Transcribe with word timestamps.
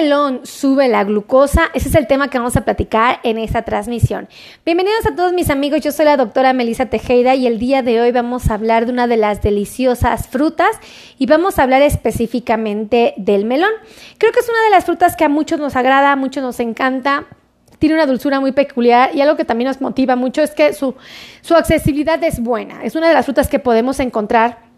melón 0.00 0.40
sube 0.44 0.88
la 0.88 1.04
glucosa? 1.04 1.70
Ese 1.74 1.90
es 1.90 1.94
el 1.94 2.06
tema 2.06 2.28
que 2.28 2.38
vamos 2.38 2.56
a 2.56 2.64
platicar 2.64 3.20
en 3.22 3.36
esta 3.36 3.62
transmisión. 3.62 4.30
Bienvenidos 4.64 5.04
a 5.04 5.14
todos 5.14 5.34
mis 5.34 5.50
amigos, 5.50 5.82
yo 5.82 5.92
soy 5.92 6.06
la 6.06 6.16
doctora 6.16 6.54
Melissa 6.54 6.86
Tejeda 6.86 7.34
y 7.34 7.46
el 7.46 7.58
día 7.58 7.82
de 7.82 8.00
hoy 8.00 8.10
vamos 8.10 8.50
a 8.50 8.54
hablar 8.54 8.86
de 8.86 8.92
una 8.92 9.06
de 9.06 9.18
las 9.18 9.42
deliciosas 9.42 10.26
frutas 10.28 10.70
y 11.18 11.26
vamos 11.26 11.58
a 11.58 11.64
hablar 11.64 11.82
específicamente 11.82 13.12
del 13.18 13.44
melón. 13.44 13.72
Creo 14.16 14.32
que 14.32 14.40
es 14.40 14.48
una 14.48 14.62
de 14.64 14.70
las 14.70 14.86
frutas 14.86 15.16
que 15.16 15.24
a 15.24 15.28
muchos 15.28 15.60
nos 15.60 15.76
agrada, 15.76 16.12
a 16.12 16.16
muchos 16.16 16.42
nos 16.42 16.60
encanta, 16.60 17.26
tiene 17.78 17.94
una 17.94 18.06
dulzura 18.06 18.40
muy 18.40 18.52
peculiar 18.52 19.14
y 19.14 19.20
algo 19.20 19.36
que 19.36 19.44
también 19.44 19.68
nos 19.68 19.82
motiva 19.82 20.16
mucho 20.16 20.40
es 20.40 20.52
que 20.52 20.72
su, 20.72 20.94
su 21.42 21.56
accesibilidad 21.56 22.24
es 22.24 22.40
buena. 22.40 22.84
Es 22.84 22.94
una 22.94 23.08
de 23.08 23.14
las 23.14 23.26
frutas 23.26 23.48
que 23.48 23.58
podemos 23.58 24.00
encontrar 24.00 24.69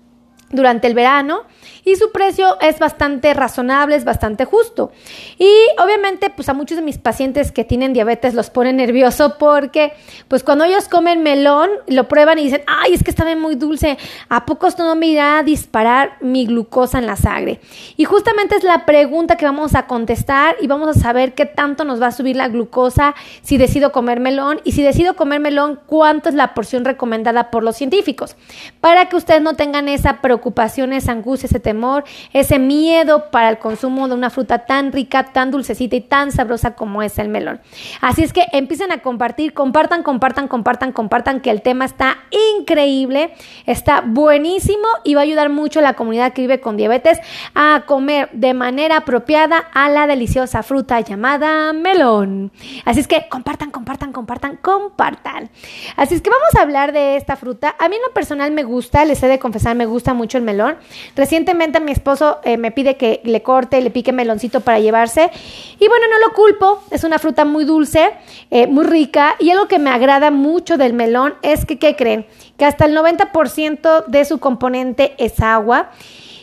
durante 0.53 0.87
el 0.87 0.95
verano 0.95 1.43
y 1.85 1.97
su 1.97 2.13
precio 2.13 2.61
es 2.61 2.79
bastante 2.79 3.35
razonable, 3.35 3.97
es 3.97 4.05
bastante 4.05 4.45
justo. 4.45 4.93
Y 5.39 5.51
obviamente 5.83 6.31
pues 6.31 6.49
a 6.49 6.55
muchos 6.55 6.77
de 6.77 6.83
mis 6.83 6.99
pacientes 6.99 7.51
que 7.51 7.65
tienen 7.65 7.93
diabetes 7.93 8.35
los 8.35 8.51
pone 8.51 8.73
nervioso 8.73 9.37
porque 9.39 9.93
pues 10.29 10.45
cuando 10.45 10.65
ellos 10.65 10.89
comen 10.89 11.23
melón 11.23 11.71
lo 11.89 12.07
prueban 12.09 12.39
y 12.39 12.45
dicen, 12.45 12.63
ay, 12.67 12.95
es 12.95 13.03
que 13.03 13.11
está 13.11 13.25
muy 13.37 13.55
dulce, 13.55 13.99
¿a 14.29 14.45
poco 14.45 14.67
esto 14.67 14.85
no 14.85 14.95
me 14.95 15.07
irá 15.07 15.39
a 15.39 15.43
disparar 15.43 16.17
mi 16.21 16.47
glucosa 16.47 16.99
en 16.99 17.07
la 17.07 17.17
sangre? 17.17 17.61
Y 17.97 18.05
justamente 18.05 18.57
es 18.57 18.65
la 18.65 18.85
pregunta 18.85 19.37
que 19.37 19.45
vamos 19.45 19.75
a 19.75 19.87
contestar 19.87 20.57
y 20.61 20.67
vamos 20.67 20.97
a 20.97 21.01
saber 21.01 21.35
qué 21.35 21.47
tanto 21.47 21.85
nos 21.85 22.01
va 22.01 22.09
a 22.09 22.13
subir 22.13 22.37
la 22.37 22.49
glucosa 22.49 23.15
si 23.43 23.57
decido 23.57 23.93
comer 23.93 24.21
melón 24.21 24.61
y 24.65 24.73
si 24.73 24.83
decido 24.83 25.15
comer 25.15 25.41
melón, 25.41 25.81
cuánto 25.87 26.29
es 26.29 26.35
la 26.35 26.55
porción 26.55 26.85
recomendada 26.85 27.51
por 27.51 27.63
los 27.63 27.77
científicos, 27.77 28.37
para 28.81 29.09
que 29.09 29.17
ustedes 29.17 29.41
no 29.41 29.55
tengan 29.55 29.89
esa 29.89 30.21
preocupación 30.21 30.42
preocupación, 30.43 30.93
esa 30.93 31.13
angustia, 31.13 31.47
ese 31.47 31.61
temor, 31.61 32.03
ese 32.33 32.59
miedo 32.59 33.31
para 33.31 33.49
el 33.49 33.59
consumo 33.59 34.09
de 34.09 34.15
una 34.15 34.29
fruta 34.29 34.67
tan 34.67 34.91
rica, 34.91 35.33
tan 35.33 35.53
dulcecita 35.53 35.95
y 35.95 36.01
tan 36.01 36.33
sabrosa 36.33 36.75
como 36.75 37.01
es 37.03 37.19
el 37.21 37.29
melón. 37.29 37.61
Así 38.01 38.25
es 38.25 38.33
que 38.33 38.47
empiecen 38.53 38.91
a 38.91 38.99
compartir, 38.99 39.55
compartan, 39.55 40.03
compartan, 40.03 40.49
compartan, 40.49 40.91
compartan, 40.91 41.41
que 41.41 41.51
el 41.51 41.63
tema 41.63 41.85
está 41.85 42.19
increíble, 42.59 43.35
está 43.67 44.03
buenísimo 44.05 44.85
y 45.05 45.15
va 45.15 45.21
a 45.21 45.25
ayudar 45.25 45.49
mucho 45.49 45.79
a 45.79 45.83
la 45.83 45.95
comunidad 45.95 46.33
que 46.33 46.43
vive 46.43 46.61
con 46.61 46.77
diabetes 46.77 47.21
a 47.55 47.85
comer 47.87 48.29
de 48.33 48.53
manera 48.53 48.99
apropiada 48.99 49.59
a 49.73 49.89
la 49.89 50.09
deliciosa 50.09 50.65
fruta 50.65 50.99
llamada 51.01 51.73
melón. 51.73 52.51
Así 52.85 52.99
es 52.99 53.07
que 53.07 53.29
compartan, 53.29 53.71
compartan, 53.71 54.13
compartan, 54.13 54.57
compartan. 54.57 55.51
Así 55.97 56.17
es 56.17 56.21
que 56.21 56.31
vamos 56.31 56.55
a 56.59 56.63
hablar 56.63 56.93
de 56.93 57.17
esta 57.17 57.37
fruta. 57.37 57.77
A 57.79 57.89
mí 57.89 57.95
en 57.95 58.03
lo 58.03 58.13
personal 58.13 58.51
me 58.51 58.65
gusta, 58.65 59.05
les 59.05 59.23
he 59.23 59.29
de 59.29 59.39
confesar, 59.39 59.77
me 59.77 59.87
gusta 59.87 60.15
mucho 60.15 60.32
el 60.39 60.45
melón. 60.45 60.77
Recientemente 61.17 61.81
mi 61.81 61.93
esposo 61.93 62.39
eh, 62.45 62.57
me 62.57 62.71
pide 62.71 62.97
que 62.97 63.21
le 63.25 63.43
corte, 63.43 63.81
le 63.81 63.91
pique 63.91 64.13
meloncito 64.13 64.61
para 64.61 64.79
llevarse. 64.79 65.31
Y 65.79 65.89
bueno, 65.89 66.07
no 66.09 66.19
lo 66.27 66.35
culpo, 66.35 66.83
es 66.91 67.05
una 67.05 67.19
fruta 67.19 67.45
muy 67.45 67.65
dulce, 67.65 68.11
eh, 68.51 68.67
muy 68.67 68.85
rica. 68.85 69.37
Y 69.39 69.51
algo 69.51 69.69
que 69.69 69.79
me 69.79 69.91
agrada 69.91 70.31
mucho 70.31 70.77
del 70.77 70.93
melón 70.93 71.35
es 71.43 71.65
que, 71.65 71.79
¿qué 71.79 71.97
creen? 71.97 72.27
Que 72.57 72.65
hasta 72.65 72.85
el 72.85 72.97
90% 72.97 74.07
de 74.07 74.25
su 74.25 74.39
componente 74.39 75.15
es 75.19 75.41
agua. 75.41 75.91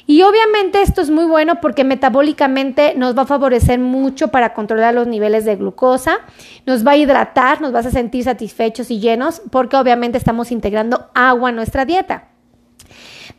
Y 0.09 0.23
obviamente 0.23 0.81
esto 0.81 1.01
es 1.01 1.11
muy 1.11 1.25
bueno 1.25 1.61
porque 1.61 1.83
metabólicamente 1.83 2.95
nos 2.95 3.15
va 3.15 3.21
a 3.21 3.27
favorecer 3.27 3.77
mucho 3.77 4.29
para 4.29 4.55
controlar 4.55 4.95
los 4.95 5.05
niveles 5.05 5.45
de 5.45 5.55
glucosa, 5.55 6.21
nos 6.65 6.83
va 6.83 6.93
a 6.93 6.97
hidratar, 6.97 7.61
nos 7.61 7.75
va 7.75 7.81
a 7.81 7.83
sentir 7.83 8.23
satisfechos 8.23 8.89
y 8.89 8.99
llenos 8.99 9.39
porque 9.51 9.77
obviamente 9.77 10.17
estamos 10.17 10.51
integrando 10.51 11.11
agua 11.13 11.51
en 11.51 11.57
nuestra 11.57 11.85
dieta. 11.85 12.29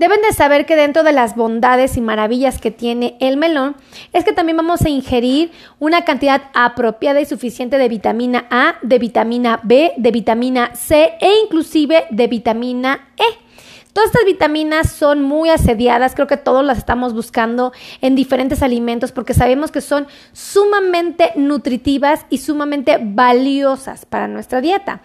Deben 0.01 0.23
de 0.23 0.33
saber 0.33 0.65
que 0.65 0.77
dentro 0.77 1.03
de 1.03 1.13
las 1.13 1.37
bondades 1.37 1.99
y 1.99 2.01
maravillas 2.01 2.59
que 2.59 2.71
tiene 2.71 3.19
el 3.21 3.37
melón 3.37 3.77
es 4.15 4.25
que 4.25 4.33
también 4.33 4.57
vamos 4.57 4.81
a 4.81 4.89
ingerir 4.89 5.51
una 5.79 6.07
cantidad 6.07 6.45
apropiada 6.55 7.21
y 7.21 7.27
suficiente 7.27 7.77
de 7.77 7.87
vitamina 7.91 8.47
A, 8.49 8.77
de 8.81 8.99
vitamina 8.99 9.61
B, 9.63 9.93
de 9.99 10.11
vitamina 10.11 10.75
C 10.75 11.13
e 11.21 11.41
inclusive 11.45 12.07
de 12.09 12.27
vitamina 12.29 13.09
E. 13.19 13.50
Todas 13.93 14.11
estas 14.11 14.25
vitaminas 14.25 14.93
son 14.93 15.23
muy 15.23 15.51
asediadas, 15.51 16.15
creo 16.15 16.29
que 16.29 16.37
todos 16.37 16.65
las 16.65 16.79
estamos 16.79 17.13
buscando 17.13 17.73
en 18.01 18.15
diferentes 18.15 18.63
alimentos 18.63 19.11
porque 19.11 19.35
sabemos 19.35 19.73
que 19.73 19.81
son 19.81 20.07
sumamente 20.33 21.33
nutritivas 21.35 22.25
y 22.31 22.39
sumamente 22.39 22.99
valiosas 23.03 24.07
para 24.07 24.29
nuestra 24.29 24.61
dieta. 24.61 25.03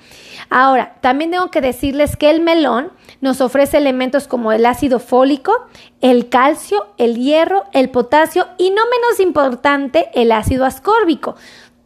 Ahora, 0.49 0.97
también 1.01 1.31
tengo 1.31 1.49
que 1.49 1.61
decirles 1.61 2.15
que 2.15 2.29
el 2.29 2.41
melón 2.41 2.91
nos 3.21 3.41
ofrece 3.41 3.77
elementos 3.77 4.27
como 4.27 4.51
el 4.51 4.65
ácido 4.67 4.99
fólico, 4.99 5.65
el 6.01 6.29
calcio, 6.29 6.85
el 6.97 7.15
hierro, 7.15 7.65
el 7.73 7.89
potasio 7.89 8.47
y 8.57 8.69
no 8.69 8.83
menos 8.85 9.19
importante, 9.19 10.09
el 10.13 10.31
ácido 10.31 10.63
ascórbico. 10.63 11.35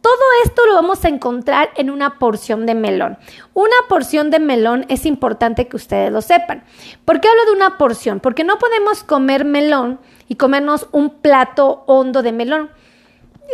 Todo 0.00 0.14
esto 0.44 0.64
lo 0.66 0.74
vamos 0.74 1.04
a 1.04 1.08
encontrar 1.08 1.70
en 1.76 1.90
una 1.90 2.18
porción 2.18 2.64
de 2.64 2.74
melón. 2.74 3.18
Una 3.52 3.76
porción 3.88 4.30
de 4.30 4.38
melón 4.38 4.86
es 4.88 5.04
importante 5.04 5.68
que 5.68 5.76
ustedes 5.76 6.10
lo 6.10 6.22
sepan. 6.22 6.64
¿Por 7.04 7.20
qué 7.20 7.28
hablo 7.28 7.44
de 7.44 7.52
una 7.52 7.76
porción? 7.76 8.20
Porque 8.20 8.44
no 8.44 8.58
podemos 8.58 9.04
comer 9.04 9.44
melón 9.44 10.00
y 10.26 10.36
comernos 10.36 10.88
un 10.92 11.10
plato 11.20 11.84
hondo 11.86 12.22
de 12.22 12.32
melón. 12.32 12.70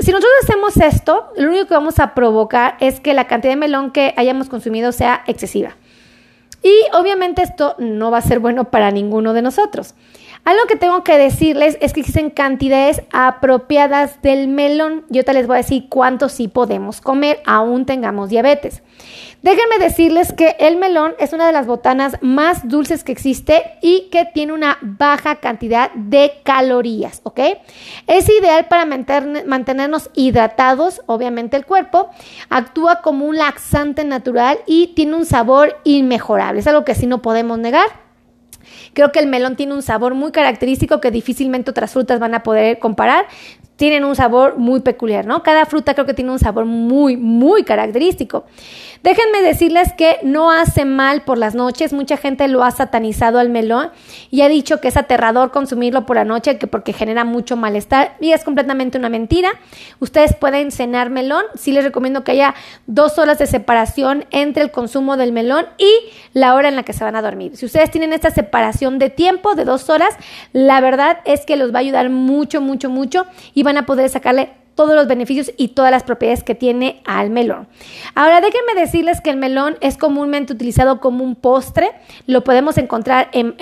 Si 0.01 0.12
nosotros 0.12 0.33
hacemos 0.43 0.77
esto, 0.77 1.33
lo 1.37 1.49
único 1.49 1.67
que 1.67 1.75
vamos 1.75 1.99
a 1.99 2.15
provocar 2.15 2.77
es 2.81 3.01
que 3.01 3.15
la 3.15 3.27
cantidad 3.27 3.53
de 3.53 3.56
melón 3.56 3.91
que 3.91 4.15
hayamos 4.17 4.49
consumido 4.49 4.93
sea 4.93 5.25
excesiva. 5.27 5.77
Y 6.62 6.75
obviamente 6.93 7.43
esto 7.43 7.75
no 7.79 8.11
va 8.11 8.19
a 8.19 8.23
ser 8.23 8.39
bueno 8.39 8.71
para 8.71 8.91
ninguno 8.91 9.33
de 9.33 9.43
nosotros. 9.43 9.95
Algo 10.47 10.67
que 10.69 10.77
tengo 10.77 11.03
que 11.03 11.19
decirles 11.19 11.77
es 11.81 11.93
que 11.93 11.99
existen 11.99 12.31
cantidades 12.31 13.03
apropiadas 13.11 14.23
del 14.23 14.47
melón. 14.47 15.05
Yo 15.09 15.25
te 15.25 15.34
les 15.34 15.49
voy 15.49 15.55
a 15.55 15.62
decir 15.62 15.89
cuánto 15.89 16.29
sí 16.29 16.47
podemos 16.47 17.01
comer, 17.01 17.43
aún 17.47 17.84
tengamos 17.84 18.31
diabetes. 18.31 18.85
Déjenme 19.43 19.81
decirles 19.81 20.33
que 20.33 20.55
el 20.61 20.77
melón 20.77 21.15
es 21.19 21.33
una 21.33 21.49
de 21.49 21.53
las 21.53 21.67
botanas 21.67 22.17
más 22.21 22.69
dulces 22.69 23.03
que 23.03 23.11
existe 23.11 23.65
y 23.83 24.09
que 24.12 24.25
tiene 24.25 24.53
una 24.53 24.79
baja 24.83 25.41
cantidad 25.41 25.91
de 25.95 26.35
calorías, 26.45 27.23
¿ok? 27.25 27.41
Es 28.06 28.29
ideal 28.29 28.67
para 28.69 28.87
mantenernos 28.87 30.11
hidratados, 30.15 31.03
obviamente 31.06 31.56
el 31.56 31.67
cuerpo. 31.67 32.11
Actúa 32.51 33.03
como 33.03 33.27
un 33.27 33.37
laxante 33.37 34.05
natural 34.05 34.61
y 34.65 34.95
tiene 34.95 35.17
un 35.17 35.27
sabor 35.27 35.81
inmejorable. 35.83 36.61
Es 36.61 36.69
algo 36.69 36.85
que 36.85 36.95
sí 36.95 37.09
no 37.09 37.21
podemos 37.21 37.59
negar. 37.59 38.06
Creo 38.93 39.12
que 39.12 39.19
el 39.19 39.27
melón 39.27 39.56
tiene 39.56 39.75
un 39.75 39.82
sabor 39.82 40.15
muy 40.15 40.32
característico 40.32 41.00
que 41.00 41.10
difícilmente 41.10 41.71
otras 41.71 41.93
frutas 41.93 42.19
van 42.19 42.34
a 42.34 42.43
poder 42.43 42.78
comparar 42.78 43.27
tienen 43.77 44.04
un 44.04 44.16
sabor 44.16 44.56
muy 44.56 44.81
peculiar, 44.81 45.27
¿no? 45.27 45.43
Cada 45.43 45.66
fruta 45.66 45.94
creo 45.94 46.06
que 46.06 46.15
tiene 46.15 46.32
un 46.32 46.38
sabor 46.38 46.65
muy, 46.65 47.16
muy 47.16 47.62
característico. 47.62 48.47
Déjenme 49.03 49.43
decirles 49.43 49.93
que 49.93 50.19
no 50.23 50.51
hace 50.51 50.84
mal 50.84 51.23
por 51.23 51.39
las 51.39 51.55
noches. 51.55 51.93
Mucha 51.93 52.17
gente 52.17 52.49
lo 52.49 52.65
ha 52.65 52.71
satanizado 52.71 53.39
al 53.39 53.49
melón 53.49 53.91
y 54.31 54.43
ha 54.43 54.49
dicho 54.49 54.81
que 54.81 54.89
es 54.89 54.97
aterrador 54.97 55.51
consumirlo 55.51 56.07
por 56.07 56.17
la 56.17 56.25
noche 56.25 56.59
que 56.59 56.67
porque 56.67 56.93
genera 56.93 57.25
mucho 57.25 57.56
malestar 57.56 58.17
y 58.21 58.33
es 58.33 58.45
completamente 58.45 58.99
una 58.99 59.09
mentira. 59.09 59.51
Ustedes 60.01 60.35
pueden 60.35 60.71
cenar 60.71 61.11
melón. 61.11 61.45
Sí 61.55 61.73
les 61.73 61.85
recomiendo 61.85 62.25
que 62.25 62.33
haya 62.33 62.55
dos 62.87 63.19
horas 63.19 63.39
de 63.39 63.47
separación 63.47 64.25
entre 64.31 64.62
el 64.62 64.71
consumo 64.71 65.17
del 65.17 65.33
melón 65.33 65.67
y 65.79 65.91
la 66.33 66.55
hora 66.55 66.69
en 66.69 66.77
la 66.77 66.83
que 66.83 66.93
se 66.93 67.05
van 67.05 67.17
a 67.17 67.23
dormir. 67.23 67.56
Si 67.56 67.67
ustedes 67.67 67.91
tienen 67.91 68.12
esta 68.12 68.31
separación 68.31 68.99
de 68.99 69.11
tiempo 69.11 69.55
de 69.55 69.65
dos 69.65 69.89
horas, 69.91 70.15
la 70.53 70.81
verdad 70.81 71.19
es 71.25 71.45
que 71.47 71.56
los 71.56 71.73
va 71.73 71.79
a 71.79 71.81
ayudar 71.81 72.11
mucho, 72.11 72.61
mucho, 72.61 72.91
mucho 72.91 73.27
y 73.55 73.62
van 73.62 73.79
a 73.79 73.87
poder 73.87 74.09
sacarle 74.09 74.51
todos 74.76 74.94
los 74.94 75.09
beneficios 75.09 75.50
y 75.56 75.69
todas 75.69 75.91
las 75.91 76.04
propiedades 76.04 76.44
que 76.44 76.54
tiene 76.54 77.00
al 77.04 77.31
melón. 77.31 77.66
Ahora 78.14 78.41
déjenme 78.41 78.75
decirles 78.75 79.20
que 79.20 79.31
el 79.31 79.37
melón 79.37 79.76
es 79.81 79.97
comúnmente 79.97 80.53
utilizado 80.53 81.00
como 81.00 81.25
un 81.25 81.34
postre, 81.34 81.91
lo 82.26 82.44
podemos 82.44 82.78
encontrar 82.78 83.28
en, 83.32 83.56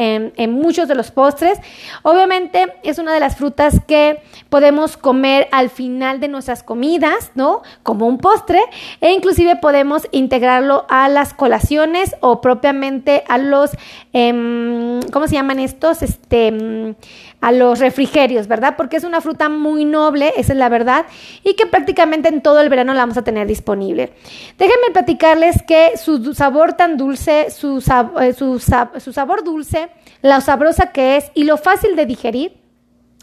muchos 0.52 0.88
de 0.88 0.94
los 0.94 1.10
postres. 1.10 1.58
Obviamente 2.02 2.74
es 2.82 2.98
una 2.98 3.14
de 3.14 3.20
las 3.20 3.36
frutas 3.36 3.80
que 3.86 4.20
podemos 4.48 4.96
comer 4.96 5.48
al 5.52 5.70
final 5.70 6.20
de 6.20 6.28
nuestras 6.28 6.62
comidas, 6.62 7.30
¿no? 7.34 7.62
Como 7.82 8.06
un 8.06 8.18
postre 8.18 8.60
e 9.00 9.12
inclusive 9.12 9.56
podemos 9.56 10.08
integrarlo 10.10 10.84
a 10.88 11.08
las 11.08 11.32
colaciones 11.32 12.16
o 12.20 12.40
propiamente 12.40 13.22
a 13.28 13.38
los, 13.38 13.70
em, 14.12 15.00
¿cómo 15.12 15.28
se 15.28 15.34
llaman 15.34 15.60
estos? 15.60 16.02
Este, 16.02 16.96
a 17.44 17.52
los 17.52 17.78
refrigerios, 17.78 18.48
¿verdad? 18.48 18.74
Porque 18.74 18.96
es 18.96 19.04
una 19.04 19.20
fruta 19.20 19.50
muy 19.50 19.84
noble, 19.84 20.32
esa 20.38 20.54
es 20.54 20.58
la 20.58 20.70
verdad, 20.70 21.04
y 21.42 21.52
que 21.56 21.66
prácticamente 21.66 22.30
en 22.30 22.40
todo 22.40 22.58
el 22.62 22.70
verano 22.70 22.94
la 22.94 23.00
vamos 23.00 23.18
a 23.18 23.22
tener 23.22 23.46
disponible. 23.46 24.14
Déjenme 24.56 24.90
platicarles 24.94 25.62
que 25.62 25.98
su 25.98 26.32
sabor 26.32 26.72
tan 26.72 26.96
dulce, 26.96 27.50
su, 27.50 27.84
eh, 28.18 28.32
su, 28.32 28.58
su 28.58 29.12
sabor 29.12 29.44
dulce, 29.44 29.90
la 30.22 30.40
sabrosa 30.40 30.90
que 30.90 31.18
es 31.18 31.30
y 31.34 31.44
lo 31.44 31.58
fácil 31.58 31.96
de 31.96 32.06
digerir, 32.06 32.56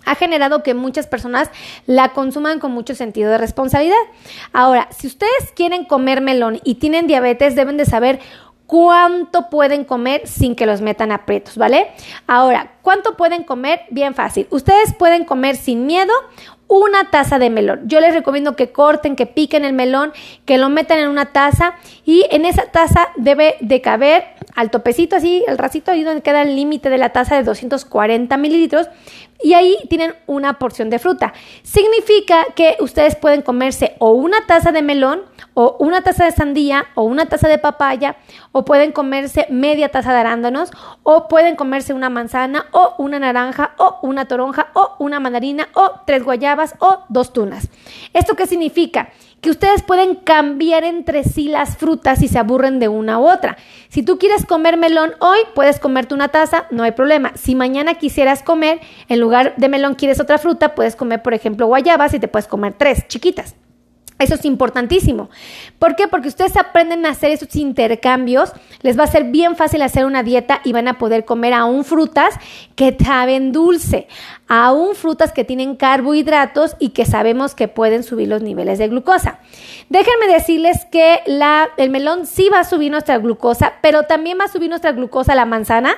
ha 0.05 0.13
generado 0.13 0.61
que 0.61 0.75
muchas 0.75 1.07
personas 1.07 1.49
la 1.87 2.09
consuman 2.09 2.59
con 2.59 2.71
mucho 2.71 2.93
sentido 2.93 3.31
de 3.31 3.39
responsabilidad. 3.39 3.97
Ahora, 4.53 4.87
si 4.91 5.07
ustedes 5.07 5.51
quieren 5.55 5.85
comer 5.85 6.21
melón 6.21 6.59
y 6.63 6.75
tienen 6.75 7.07
diabetes, 7.07 7.55
deben 7.55 7.77
de 7.77 7.85
saber 7.85 8.19
cuánto 8.71 9.49
pueden 9.49 9.83
comer 9.83 10.25
sin 10.25 10.55
que 10.55 10.65
los 10.65 10.79
metan 10.79 11.11
aprietos, 11.11 11.57
¿vale? 11.57 11.91
Ahora, 12.25 12.75
¿cuánto 12.81 13.17
pueden 13.17 13.43
comer? 13.43 13.81
Bien 13.89 14.15
fácil. 14.15 14.47
Ustedes 14.49 14.93
pueden 14.97 15.25
comer 15.25 15.57
sin 15.57 15.85
miedo 15.85 16.13
una 16.69 17.09
taza 17.11 17.37
de 17.37 17.49
melón. 17.49 17.81
Yo 17.83 17.99
les 17.99 18.13
recomiendo 18.13 18.55
que 18.55 18.71
corten, 18.71 19.17
que 19.17 19.25
piquen 19.25 19.65
el 19.65 19.73
melón, 19.73 20.13
que 20.45 20.57
lo 20.57 20.69
metan 20.69 20.99
en 20.99 21.09
una 21.09 21.33
taza 21.33 21.73
y 22.05 22.25
en 22.31 22.45
esa 22.45 22.63
taza 22.63 23.09
debe 23.17 23.57
de 23.59 23.81
caber 23.81 24.23
al 24.61 24.69
topecito 24.69 25.15
así, 25.15 25.43
el 25.47 25.57
racito 25.57 25.89
ahí 25.89 26.03
donde 26.03 26.21
queda 26.21 26.43
el 26.43 26.55
límite 26.55 26.91
de 26.91 26.99
la 26.99 27.09
taza 27.09 27.35
de 27.35 27.43
240 27.43 28.37
mililitros 28.37 28.87
y 29.43 29.55
ahí 29.55 29.75
tienen 29.89 30.13
una 30.27 30.59
porción 30.59 30.91
de 30.91 30.99
fruta. 30.99 31.33
Significa 31.63 32.45
que 32.55 32.77
ustedes 32.79 33.15
pueden 33.15 33.41
comerse 33.41 33.95
o 33.97 34.11
una 34.11 34.45
taza 34.45 34.71
de 34.71 34.83
melón 34.83 35.23
o 35.55 35.77
una 35.79 36.01
taza 36.01 36.25
de 36.25 36.31
sandía 36.31 36.85
o 36.93 37.01
una 37.03 37.25
taza 37.25 37.47
de 37.47 37.57
papaya 37.57 38.17
o 38.51 38.63
pueden 38.63 38.91
comerse 38.91 39.47
media 39.49 39.89
taza 39.89 40.13
de 40.13 40.19
arándanos 40.19 40.69
o 41.01 41.27
pueden 41.27 41.55
comerse 41.55 41.93
una 41.93 42.11
manzana 42.11 42.67
o 42.71 42.93
una 42.99 43.17
naranja 43.17 43.71
o 43.77 43.97
una 44.03 44.27
toronja 44.27 44.67
o 44.73 44.95
una 44.99 45.19
mandarina 45.19 45.69
o 45.73 46.01
tres 46.05 46.23
guayabas 46.23 46.75
o 46.77 46.99
dos 47.09 47.33
tunas. 47.33 47.67
¿Esto 48.13 48.35
qué 48.35 48.45
significa? 48.45 49.09
Que 49.41 49.49
ustedes 49.49 49.81
pueden 49.81 50.15
cambiar 50.15 50.83
entre 50.83 51.23
sí 51.23 51.49
las 51.49 51.75
frutas 51.77 52.19
si 52.19 52.27
se 52.27 52.39
aburren 52.39 52.79
de 52.79 52.87
una 52.87 53.19
u 53.19 53.27
otra. 53.27 53.57
Si 53.89 54.03
tú 54.03 54.17
quieres 54.17 54.45
comer 54.45 54.77
melón 54.77 55.13
hoy, 55.19 55.39
puedes 55.55 55.79
comerte 55.79 56.13
una 56.13 56.29
taza, 56.29 56.67
no 56.69 56.83
hay 56.83 56.91
problema. 56.91 57.33
Si 57.35 57.55
mañana 57.55 57.95
quisieras 57.95 58.43
comer, 58.43 58.79
en 59.09 59.19
lugar 59.19 59.55
de 59.57 59.67
melón 59.69 59.95
quieres 59.95 60.19
otra 60.19 60.37
fruta, 60.37 60.75
puedes 60.75 60.95
comer, 60.95 61.21
por 61.21 61.33
ejemplo, 61.33 61.67
guayabas 61.67 62.13
y 62.13 62.19
te 62.19 62.27
puedes 62.27 62.47
comer 62.47 62.75
tres 62.77 63.07
chiquitas. 63.07 63.55
Eso 64.21 64.35
es 64.35 64.45
importantísimo. 64.45 65.31
¿Por 65.79 65.95
qué? 65.95 66.07
Porque 66.07 66.27
ustedes 66.27 66.55
aprenden 66.55 67.07
a 67.07 67.09
hacer 67.09 67.31
esos 67.31 67.55
intercambios, 67.55 68.51
les 68.83 68.97
va 68.97 69.05
a 69.05 69.07
ser 69.07 69.23
bien 69.23 69.55
fácil 69.55 69.81
hacer 69.81 70.05
una 70.05 70.21
dieta 70.21 70.61
y 70.63 70.73
van 70.73 70.87
a 70.87 70.99
poder 70.99 71.25
comer 71.25 71.53
aún 71.55 71.83
frutas 71.83 72.35
que 72.75 72.95
saben 73.03 73.51
dulce, 73.51 74.07
aún 74.53 74.95
frutas 74.95 75.31
que 75.31 75.45
tienen 75.45 75.77
carbohidratos 75.77 76.75
y 76.77 76.89
que 76.89 77.05
sabemos 77.05 77.55
que 77.55 77.69
pueden 77.69 78.03
subir 78.03 78.27
los 78.27 78.41
niveles 78.41 78.79
de 78.79 78.89
glucosa. 78.89 79.39
Déjenme 79.87 80.27
decirles 80.27 80.83
que 80.91 81.21
el 81.77 81.89
melón 81.89 82.25
sí 82.25 82.49
va 82.53 82.59
a 82.59 82.63
subir 82.65 82.91
nuestra 82.91 83.17
glucosa, 83.17 83.75
pero 83.81 84.03
también 84.03 84.37
va 84.37 84.43
a 84.43 84.47
subir 84.49 84.67
nuestra 84.67 84.91
glucosa 84.91 85.35
la 85.35 85.45
manzana, 85.45 85.95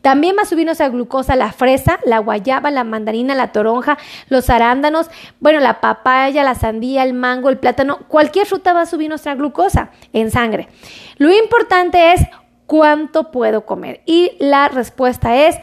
también 0.00 0.34
va 0.38 0.44
a 0.44 0.46
subir 0.46 0.64
nuestra 0.64 0.88
glucosa 0.88 1.36
la 1.36 1.52
fresa, 1.52 2.00
la 2.06 2.20
guayaba, 2.20 2.70
la 2.70 2.84
mandarina, 2.84 3.34
la 3.34 3.52
toronja, 3.52 3.98
los 4.30 4.48
arándanos, 4.48 5.10
bueno, 5.38 5.60
la 5.60 5.82
papaya, 5.82 6.42
la 6.42 6.54
sandía, 6.54 7.02
el 7.02 7.12
mango, 7.12 7.50
el 7.50 7.58
plátano, 7.58 7.98
cualquier 8.08 8.46
fruta 8.46 8.72
va 8.72 8.80
a 8.80 8.86
subir 8.86 9.10
nuestra 9.10 9.34
glucosa 9.34 9.90
en 10.14 10.30
sangre. 10.30 10.70
Lo 11.18 11.30
importante 11.30 12.14
es 12.14 12.22
cuánto 12.64 13.30
puedo 13.30 13.66
comer 13.66 14.00
y 14.06 14.32
la 14.38 14.68
respuesta 14.68 15.36
es 15.36 15.58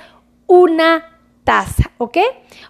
una 0.45 1.16
taza, 1.47 1.91
¿ok? 1.97 2.17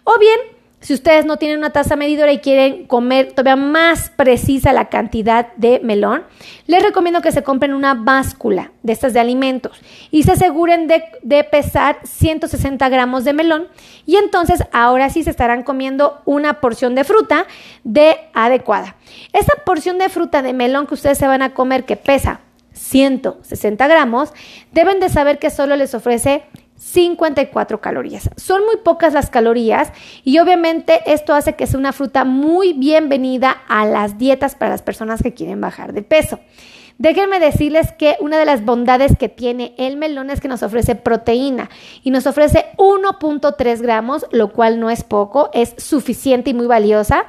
O 0.03 0.19
bien, 0.19 0.39
si 0.81 0.94
ustedes 0.94 1.25
no 1.25 1.38
tienen 1.38 1.57
una 1.57 1.71
taza 1.71 1.95
medidora 1.95 2.31
y 2.31 2.38
quieren 2.38 2.85
comer 2.85 3.31
todavía 3.31 3.56
más 3.56 4.12
precisa 4.12 4.71
la 4.71 4.89
cantidad 4.89 5.51
de 5.56 5.79
melón, 5.83 6.21
les 6.68 6.83
recomiendo 6.83 7.24
que 7.24 7.31
se 7.31 7.41
compren 7.41 7.74
una 7.74 7.95
báscula 7.95 8.71
de 8.83 8.94
estas 8.94 9.13
de 9.13 9.19
alimentos 9.19 9.81
y 10.12 10.21
se 10.21 10.33
aseguren 10.33 10.88
de, 10.88 11.44
pesar 11.45 11.97
160 12.03 12.88
gramos 12.89 13.24
de 13.24 13.33
melón 13.33 13.68
y 14.06 14.18
entonces 14.18 14.63
ahora 14.71 15.09
sí 15.09 15.24
se 15.24 15.31
estarán 15.31 15.63
comiendo 15.63 16.21
una 16.25 16.62
porción 16.62 16.94
de 16.94 17.03
fruta 17.03 17.47
de 17.83 18.15
adecuada. 18.35 18.95
Esa 19.33 19.53
porción 19.65 19.97
de 19.97 20.09
fruta 20.09 20.44
de 20.44 20.53
melón 20.53 20.85
que 20.85 20.94
ustedes 20.94 21.18
se 21.18 21.25
van 21.25 21.41
a 21.41 21.56
comer 21.56 21.85
que 21.85 21.95
pesa 21.95 22.41
160 22.74 23.88
gramos, 23.88 24.31
deben 24.71 25.00
de 25.00 25.09
saber 25.09 25.39
que 25.39 25.50
solo 25.50 25.75
les 25.75 25.95
ofrece 25.95 26.44
54 26.77 27.81
calorías. 27.81 28.29
Son 28.38 28.65
muy 28.65 28.77
pocas 28.77 29.13
las 29.13 29.29
calorías 29.29 29.91
y 30.24 30.39
obviamente 30.39 31.01
esto 31.06 31.33
hace 31.33 31.56
que 31.56 31.68
sea 31.68 31.79
una 31.79 31.94
fruta 31.94 32.24
muy 32.24 32.74
bienvenida 32.74 33.57
a 33.68 33.85
las 33.85 34.18
dietas 34.18 34.56
para 34.56 34.71
las 34.71 34.81
personas 34.81 35.21
que 35.21 35.33
quieren 35.33 35.62
bajar 35.62 35.94
de 35.94 36.03
peso. 36.03 36.39
Déjenme 37.00 37.39
decirles 37.39 37.91
que 37.91 38.18
una 38.19 38.39
de 38.39 38.45
las 38.45 38.65
bondades 38.65 39.15
que 39.18 39.29
tiene 39.29 39.75
el 39.77 39.97
melón 39.97 40.31
es 40.31 40.41
que 40.41 40.47
nos 40.47 40.63
ofrece 40.63 40.95
proteína 40.95 41.69
y 42.03 42.09
nos 42.09 42.25
ofrece 42.25 42.65
1.3 42.77 43.81
gramos, 43.81 44.25
lo 44.31 44.51
cual 44.51 44.79
no 44.79 44.89
es 44.89 45.03
poco, 45.03 45.51
es 45.53 45.75
suficiente 45.77 46.50
y 46.50 46.53
muy 46.56 46.65
valiosa. 46.65 47.25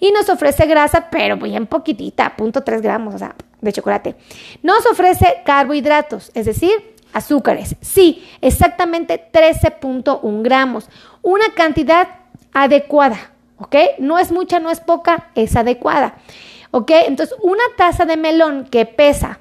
Y 0.00 0.10
nos 0.10 0.28
ofrece 0.28 0.66
grasa, 0.66 1.08
pero 1.10 1.36
bien 1.36 1.68
poquitita, 1.68 2.34
0.3 2.36 2.80
gramos, 2.80 3.14
o 3.14 3.18
sea, 3.18 3.36
de 3.60 3.72
chocolate. 3.72 4.16
Nos 4.64 4.84
ofrece 4.86 5.42
carbohidratos, 5.44 6.32
es 6.34 6.46
decir, 6.46 6.91
azúcares. 7.12 7.76
Sí, 7.80 8.28
exactamente 8.40 9.28
13.1 9.32 10.42
gramos. 10.42 10.88
Una 11.22 11.52
cantidad 11.54 12.08
adecuada, 12.52 13.32
¿ok? 13.58 13.76
No 13.98 14.18
es 14.18 14.32
mucha, 14.32 14.60
no 14.60 14.70
es 14.70 14.80
poca, 14.80 15.30
es 15.34 15.56
adecuada. 15.56 16.16
¿Ok? 16.70 16.90
Entonces, 17.06 17.36
una 17.42 17.62
taza 17.76 18.06
de 18.06 18.16
melón 18.16 18.64
que 18.64 18.86
pesa 18.86 19.40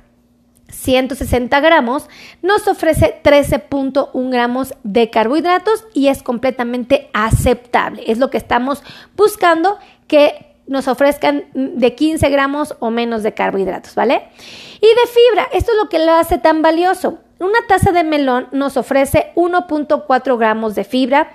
160 0.71 1.59
gramos 1.59 2.07
nos 2.41 2.67
ofrece 2.67 3.21
13.1 3.23 4.29
gramos 4.29 4.73
de 4.83 5.09
carbohidratos 5.09 5.85
y 5.93 6.07
es 6.07 6.23
completamente 6.23 7.09
aceptable. 7.13 8.03
Es 8.07 8.17
lo 8.17 8.29
que 8.29 8.37
estamos 8.37 8.83
buscando 9.15 9.77
que 10.07 10.55
nos 10.67 10.87
ofrezcan 10.87 11.45
de 11.53 11.95
15 11.95 12.29
gramos 12.29 12.75
o 12.79 12.91
menos 12.91 13.23
de 13.23 13.33
carbohidratos, 13.33 13.95
¿vale? 13.95 14.29
Y 14.77 14.87
de 14.87 15.11
fibra, 15.11 15.47
esto 15.53 15.71
es 15.71 15.77
lo 15.77 15.89
que 15.89 15.99
lo 15.99 16.13
hace 16.13 16.37
tan 16.37 16.61
valioso. 16.61 17.19
Una 17.41 17.57
taza 17.67 17.91
de 17.91 18.03
melón 18.03 18.47
nos 18.51 18.77
ofrece 18.77 19.31
1.4 19.33 20.37
gramos 20.37 20.75
de 20.75 20.83
fibra. 20.83 21.31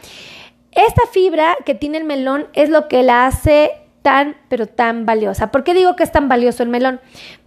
Esta 0.71 1.03
fibra 1.11 1.57
que 1.65 1.75
tiene 1.75 1.99
el 1.99 2.05
melón 2.05 2.47
es 2.53 2.71
lo 2.71 2.87
que 2.87 3.03
la 3.03 3.27
hace 3.27 3.73
tan, 4.03 4.37
pero 4.49 4.69
tan 4.69 5.05
valiosa. 5.05 5.51
¿Por 5.51 5.65
qué 5.65 5.75
digo 5.75 5.97
que 5.97 6.05
es 6.05 6.13
tan 6.13 6.29
valioso 6.29 6.63
el 6.63 6.69
melón? 6.69 7.01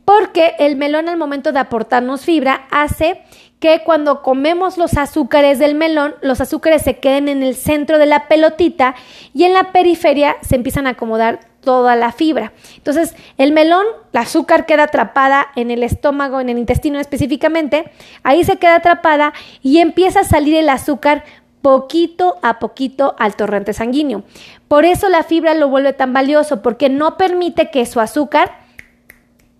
Porque 0.03 0.56
el 0.59 0.75
melón 0.75 1.07
al 1.07 1.15
momento 1.15 1.53
de 1.53 1.59
aportarnos 1.59 2.25
fibra 2.25 2.67
hace 2.69 3.21
que 3.61 3.83
cuando 3.85 4.21
comemos 4.21 4.77
los 4.77 4.97
azúcares 4.97 5.57
del 5.57 5.75
melón, 5.75 6.15
los 6.21 6.41
azúcares 6.41 6.81
se 6.81 6.97
queden 6.97 7.29
en 7.29 7.44
el 7.44 7.55
centro 7.55 7.97
de 7.97 8.07
la 8.07 8.27
pelotita 8.27 8.94
y 9.33 9.45
en 9.45 9.53
la 9.53 9.71
periferia 9.71 10.35
se 10.41 10.55
empiezan 10.55 10.85
a 10.85 10.91
acomodar 10.91 11.49
toda 11.61 11.95
la 11.95 12.11
fibra. 12.11 12.53
Entonces, 12.77 13.15
el 13.38 13.51
melón, 13.51 13.85
el 14.13 14.19
azúcar 14.19 14.65
queda 14.65 14.83
atrapada 14.83 15.47
en 15.56 15.71
el 15.71 15.83
estómago, 15.83 16.39
en 16.39 16.50
el 16.50 16.57
intestino 16.57 17.00
específicamente, 17.00 17.91
ahí 18.23 18.44
se 18.44 18.57
queda 18.57 18.75
atrapada 18.75 19.33
y 19.61 19.79
empieza 19.79 20.21
a 20.21 20.23
salir 20.23 20.56
el 20.56 20.69
azúcar 20.69 21.23
poquito 21.61 22.38
a 22.41 22.59
poquito 22.59 23.15
al 23.19 23.35
torrente 23.35 23.73
sanguíneo. 23.73 24.23
Por 24.67 24.85
eso 24.85 25.09
la 25.09 25.23
fibra 25.23 25.53
lo 25.53 25.67
vuelve 25.67 25.93
tan 25.93 26.13
valioso, 26.13 26.62
porque 26.62 26.89
no 26.89 27.17
permite 27.17 27.69
que 27.69 27.86
su 27.86 28.00
azúcar 28.00 28.51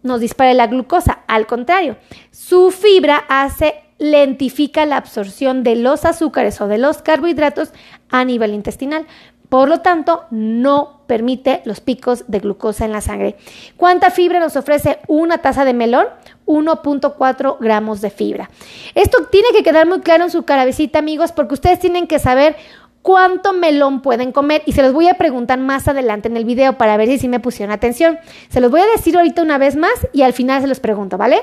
nos 0.01 0.21
dispare 0.21 0.53
la 0.53 0.67
glucosa. 0.67 1.19
Al 1.27 1.45
contrario, 1.45 1.97
su 2.31 2.71
fibra 2.71 3.25
hace 3.27 3.83
lentifica 3.97 4.85
la 4.85 4.95
absorción 4.95 5.63
de 5.63 5.75
los 5.75 6.05
azúcares 6.05 6.62
o 6.62 6.67
de 6.67 6.77
los 6.77 7.01
carbohidratos 7.01 7.74
a 8.09 8.24
nivel 8.24 8.53
intestinal. 8.53 9.05
Por 9.50 9.68
lo 9.68 9.82
tanto, 9.82 10.25
no 10.29 11.01
permite 11.08 11.62
los 11.65 11.79
picos 11.82 12.25
de 12.27 12.39
glucosa 12.39 12.86
en 12.86 12.91
la 12.91 13.01
sangre. 13.01 13.36
¿Cuánta 13.77 14.12
fibra 14.12 14.39
nos 14.39 14.56
ofrece 14.56 15.00
una 15.08 15.39
taza 15.39 15.65
de 15.65 15.74
melón? 15.74 16.06
1.4 16.46 17.58
gramos 17.60 18.00
de 18.01 18.12
fibra. 18.12 18.50
Esto 18.94 19.25
tiene 19.25 19.50
que 19.51 19.63
quedar 19.63 19.88
muy 19.88 20.01
claro 20.01 20.25
en 20.25 20.32
su 20.32 20.44
carabecita, 20.44 21.00
amigos, 21.00 21.32
porque 21.32 21.56
ustedes 21.56 21.79
tienen 21.79 22.06
que 22.06 22.20
saber 22.20 22.56
cuánto 23.01 23.53
melón 23.53 24.01
pueden 24.01 24.32
comer 24.32 24.62
y 24.68 24.74
se 24.74 24.84
los 24.84 24.94
voy 24.94 25.08
a 25.08 25.15
preguntar 25.15 25.58
más 25.58 25.88
adelante 25.88 26.27
en 26.27 26.38
el 26.38 26.46
video 26.46 26.77
para 26.77 26.96
ver 26.96 27.08
si 27.08 27.18
sí 27.18 27.27
me 27.27 27.39
pusieron 27.39 27.74
atención. 27.74 28.20
Se 28.50 28.62
los 28.62 28.70
voy 28.70 28.82
a 28.82 28.86
decir 28.86 29.18
ahorita 29.18 29.41
una 29.41 29.58
vez 29.58 29.75
más 29.75 29.94
y 30.13 30.22
al 30.22 30.34
final 30.34 30.62
se 30.62 30.68
los 30.68 30.79
pregunto, 30.79 31.18
¿vale? 31.18 31.41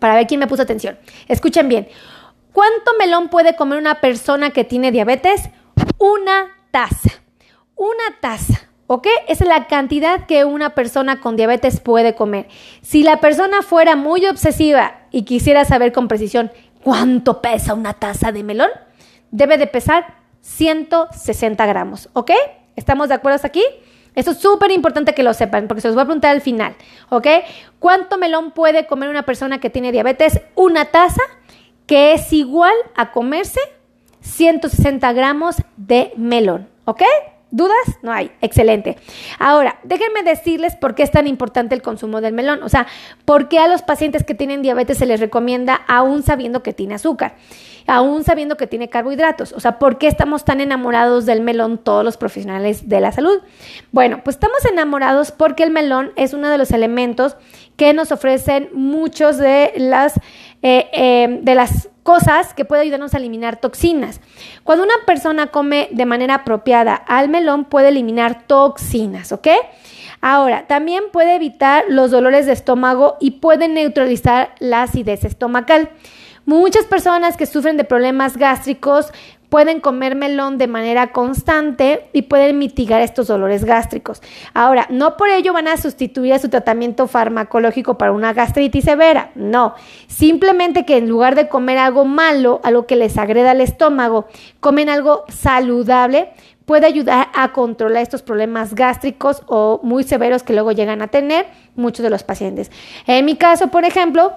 Para 0.00 0.16
ver 0.16 0.26
quién 0.26 0.40
me 0.40 0.48
puso 0.48 0.62
atención. 0.62 0.98
Escuchen 1.28 1.68
bien. 1.68 1.86
¿Cuánto 2.52 2.92
melón 2.98 3.28
puede 3.28 3.54
comer 3.54 3.78
una 3.78 4.00
persona 4.00 4.50
que 4.50 4.64
tiene 4.64 4.90
diabetes? 4.90 5.50
Una 5.98 6.48
taza. 6.70 7.10
Una 7.76 8.20
taza. 8.20 8.68
¿Ok? 8.86 9.06
Es 9.28 9.40
la 9.40 9.68
cantidad 9.68 10.26
que 10.26 10.44
una 10.44 10.74
persona 10.74 11.20
con 11.20 11.36
diabetes 11.36 11.78
puede 11.78 12.16
comer. 12.16 12.48
Si 12.82 13.04
la 13.04 13.20
persona 13.20 13.62
fuera 13.62 13.94
muy 13.94 14.26
obsesiva 14.26 15.02
y 15.12 15.22
quisiera 15.22 15.64
saber 15.64 15.92
con 15.92 16.08
precisión 16.08 16.50
cuánto 16.82 17.40
pesa 17.40 17.74
una 17.74 17.94
taza 17.94 18.32
de 18.32 18.42
melón, 18.42 18.70
debe 19.30 19.58
de 19.58 19.68
pesar 19.68 20.16
160 20.40 21.64
gramos. 21.66 22.08
¿Ok? 22.14 22.32
¿Estamos 22.74 23.08
de 23.08 23.14
acuerdo 23.14 23.36
hasta 23.36 23.46
aquí? 23.46 23.62
Esto 24.16 24.32
es 24.32 24.38
súper 24.38 24.72
importante 24.72 25.14
que 25.14 25.22
lo 25.22 25.34
sepan 25.34 25.68
porque 25.68 25.80
se 25.80 25.88
los 25.88 25.94
voy 25.94 26.02
a 26.02 26.06
preguntar 26.06 26.32
al 26.32 26.40
final. 26.40 26.74
¿Ok? 27.10 27.28
¿Cuánto 27.78 28.18
melón 28.18 28.50
puede 28.50 28.86
comer 28.86 29.08
una 29.08 29.22
persona 29.22 29.60
que 29.60 29.70
tiene 29.70 29.92
diabetes? 29.92 30.40
Una 30.56 30.86
taza 30.86 31.22
que 31.86 32.14
es 32.14 32.32
igual 32.32 32.74
a 32.96 33.12
comerse 33.12 33.60
160 34.20 35.12
gramos 35.12 35.56
de 35.76 36.12
melón. 36.16 36.68
¿Ok? 36.84 37.02
¿Dudas? 37.52 37.74
No 38.02 38.12
hay. 38.12 38.30
Excelente. 38.40 38.96
Ahora, 39.40 39.80
déjenme 39.82 40.22
decirles 40.22 40.76
por 40.76 40.94
qué 40.94 41.02
es 41.02 41.10
tan 41.10 41.26
importante 41.26 41.74
el 41.74 41.82
consumo 41.82 42.20
del 42.20 42.32
melón. 42.32 42.62
O 42.62 42.68
sea, 42.68 42.86
por 43.24 43.48
qué 43.48 43.58
a 43.58 43.66
los 43.66 43.82
pacientes 43.82 44.22
que 44.22 44.34
tienen 44.34 44.62
diabetes 44.62 44.98
se 44.98 45.06
les 45.06 45.18
recomienda 45.18 45.74
aún 45.88 46.22
sabiendo 46.22 46.62
que 46.62 46.72
tiene 46.72 46.94
azúcar. 46.94 47.34
aún 47.86 48.22
sabiendo 48.22 48.56
que 48.56 48.68
tiene 48.68 48.88
carbohidratos. 48.88 49.52
O 49.52 49.58
sea, 49.58 49.80
¿por 49.80 49.98
qué 49.98 50.06
estamos 50.06 50.44
tan 50.44 50.60
enamorados 50.60 51.26
del 51.26 51.40
melón 51.40 51.78
todos 51.78 52.04
los 52.04 52.16
profesionales 52.16 52.88
de 52.88 53.00
la 53.00 53.10
salud? 53.10 53.40
Bueno, 53.90 54.20
pues 54.22 54.36
estamos 54.36 54.64
enamorados 54.64 55.32
porque 55.32 55.64
el 55.64 55.72
melón 55.72 56.12
es 56.14 56.32
uno 56.32 56.50
de 56.50 56.58
los 56.58 56.70
elementos 56.70 57.36
que 57.76 57.92
nos 57.92 58.12
ofrecen 58.12 58.68
muchos 58.74 59.38
de 59.38 59.72
las, 59.76 60.14
eh, 60.62 60.88
eh, 60.92 61.40
de 61.42 61.54
las 61.56 61.88
cosas 62.10 62.54
que 62.54 62.64
puede 62.64 62.82
ayudarnos 62.82 63.14
a 63.14 63.18
eliminar 63.18 63.60
toxinas. 63.60 64.20
Cuando 64.64 64.82
una 64.82 64.94
persona 65.06 65.46
come 65.46 65.88
de 65.92 66.06
manera 66.06 66.34
apropiada 66.34 66.96
al 66.96 67.28
melón, 67.28 67.66
puede 67.66 67.90
eliminar 67.90 68.48
toxinas, 68.48 69.30
¿ok? 69.30 69.46
Ahora, 70.20 70.66
también 70.66 71.04
puede 71.12 71.36
evitar 71.36 71.84
los 71.88 72.10
dolores 72.10 72.46
de 72.46 72.52
estómago 72.52 73.16
y 73.20 73.30
puede 73.42 73.68
neutralizar 73.68 74.56
la 74.58 74.82
acidez 74.82 75.22
estomacal. 75.22 75.90
Muchas 76.46 76.84
personas 76.84 77.36
que 77.36 77.46
sufren 77.46 77.76
de 77.76 77.84
problemas 77.84 78.36
gástricos 78.36 79.12
pueden 79.50 79.80
comer 79.80 80.14
melón 80.14 80.56
de 80.56 80.68
manera 80.68 81.12
constante 81.12 82.08
y 82.12 82.22
pueden 82.22 82.58
mitigar 82.58 83.02
estos 83.02 83.26
dolores 83.26 83.64
gástricos. 83.64 84.22
Ahora, 84.54 84.86
no 84.88 85.16
por 85.16 85.28
ello 85.28 85.52
van 85.52 85.68
a 85.68 85.76
sustituir 85.76 86.32
a 86.32 86.38
su 86.38 86.48
tratamiento 86.48 87.06
farmacológico 87.08 87.98
para 87.98 88.12
una 88.12 88.32
gastritis 88.32 88.84
severa, 88.84 89.32
no. 89.34 89.74
Simplemente 90.06 90.86
que 90.86 90.96
en 90.96 91.08
lugar 91.08 91.34
de 91.34 91.48
comer 91.48 91.78
algo 91.78 92.04
malo, 92.04 92.60
algo 92.62 92.86
que 92.86 92.96
les 92.96 93.18
agreda 93.18 93.50
al 93.50 93.60
estómago, 93.60 94.26
comen 94.60 94.88
algo 94.88 95.24
saludable, 95.28 96.30
puede 96.64 96.86
ayudar 96.86 97.28
a 97.34 97.52
controlar 97.52 98.02
estos 98.02 98.22
problemas 98.22 98.76
gástricos 98.76 99.42
o 99.46 99.80
muy 99.82 100.04
severos 100.04 100.44
que 100.44 100.52
luego 100.52 100.70
llegan 100.70 101.02
a 101.02 101.08
tener 101.08 101.46
muchos 101.74 102.04
de 102.04 102.10
los 102.10 102.22
pacientes. 102.22 102.70
En 103.08 103.24
mi 103.24 103.34
caso, 103.34 103.68
por 103.72 103.84
ejemplo, 103.84 104.32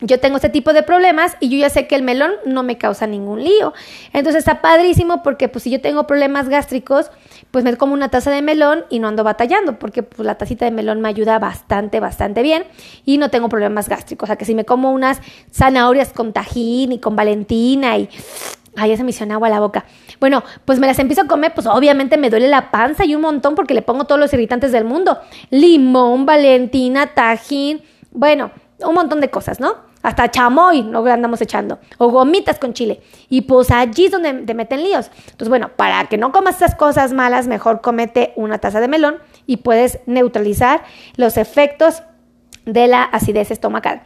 yo 0.00 0.18
tengo 0.18 0.36
este 0.36 0.48
tipo 0.48 0.72
de 0.72 0.82
problemas 0.82 1.36
y 1.38 1.48
yo 1.48 1.58
ya 1.58 1.70
sé 1.70 1.86
que 1.86 1.94
el 1.94 2.02
melón 2.02 2.32
no 2.44 2.62
me 2.62 2.78
causa 2.78 3.06
ningún 3.06 3.44
lío. 3.44 3.72
Entonces 4.12 4.40
está 4.40 4.60
padrísimo 4.60 5.22
porque 5.22 5.48
pues 5.48 5.64
si 5.64 5.70
yo 5.70 5.80
tengo 5.80 6.06
problemas 6.06 6.48
gástricos, 6.48 7.10
pues 7.50 7.64
me 7.64 7.76
como 7.76 7.94
una 7.94 8.08
taza 8.08 8.30
de 8.30 8.42
melón 8.42 8.84
y 8.90 8.98
no 8.98 9.08
ando 9.08 9.24
batallando 9.24 9.78
porque 9.78 10.02
pues 10.02 10.26
la 10.26 10.36
tacita 10.36 10.64
de 10.64 10.70
melón 10.70 11.00
me 11.00 11.08
ayuda 11.08 11.38
bastante, 11.38 12.00
bastante 12.00 12.42
bien 12.42 12.64
y 13.04 13.18
no 13.18 13.30
tengo 13.30 13.48
problemas 13.48 13.88
gástricos. 13.88 14.26
O 14.26 14.28
sea 14.28 14.36
que 14.36 14.44
si 14.44 14.54
me 14.54 14.64
como 14.64 14.90
unas 14.92 15.20
zanahorias 15.52 16.12
con 16.12 16.32
tajín 16.32 16.92
y 16.92 16.98
con 16.98 17.16
valentina 17.16 17.96
y... 17.98 18.08
Ay, 18.74 18.88
ya 18.88 18.96
se 18.96 19.04
me 19.04 19.10
hizo 19.10 19.24
agua 19.24 19.48
a 19.48 19.50
la 19.50 19.60
boca. 19.60 19.84
Bueno, 20.18 20.42
pues 20.64 20.78
me 20.78 20.86
las 20.86 20.98
empiezo 20.98 21.20
a 21.20 21.26
comer, 21.26 21.52
pues 21.52 21.66
obviamente 21.66 22.16
me 22.16 22.30
duele 22.30 22.48
la 22.48 22.70
panza 22.70 23.04
y 23.04 23.14
un 23.14 23.20
montón 23.20 23.54
porque 23.54 23.74
le 23.74 23.82
pongo 23.82 24.06
todos 24.06 24.18
los 24.18 24.32
irritantes 24.32 24.72
del 24.72 24.84
mundo. 24.84 25.18
Limón, 25.50 26.24
valentina, 26.24 27.08
tajín, 27.08 27.82
bueno, 28.12 28.50
un 28.84 28.94
montón 28.94 29.20
de 29.20 29.30
cosas, 29.30 29.60
¿no? 29.60 29.92
hasta 30.02 30.30
chamoy 30.30 30.82
no 30.82 31.04
andamos 31.06 31.40
echando, 31.40 31.78
o 31.98 32.08
gomitas 32.10 32.58
con 32.58 32.74
chile. 32.74 33.00
Y 33.28 33.42
pues 33.42 33.70
allí 33.70 34.06
es 34.06 34.10
donde 34.10 34.32
te 34.32 34.54
meten 34.54 34.82
líos. 34.82 35.10
Entonces, 35.24 35.48
bueno, 35.48 35.70
para 35.76 36.06
que 36.06 36.18
no 36.18 36.32
comas 36.32 36.56
estas 36.56 36.74
cosas 36.74 37.12
malas, 37.12 37.46
mejor 37.46 37.80
comete 37.80 38.32
una 38.36 38.58
taza 38.58 38.80
de 38.80 38.88
melón 38.88 39.18
y 39.46 39.58
puedes 39.58 40.00
neutralizar 40.06 40.82
los 41.16 41.36
efectos 41.36 42.02
de 42.64 42.86
la 42.86 43.02
acidez 43.02 43.50
estomacal. 43.50 44.02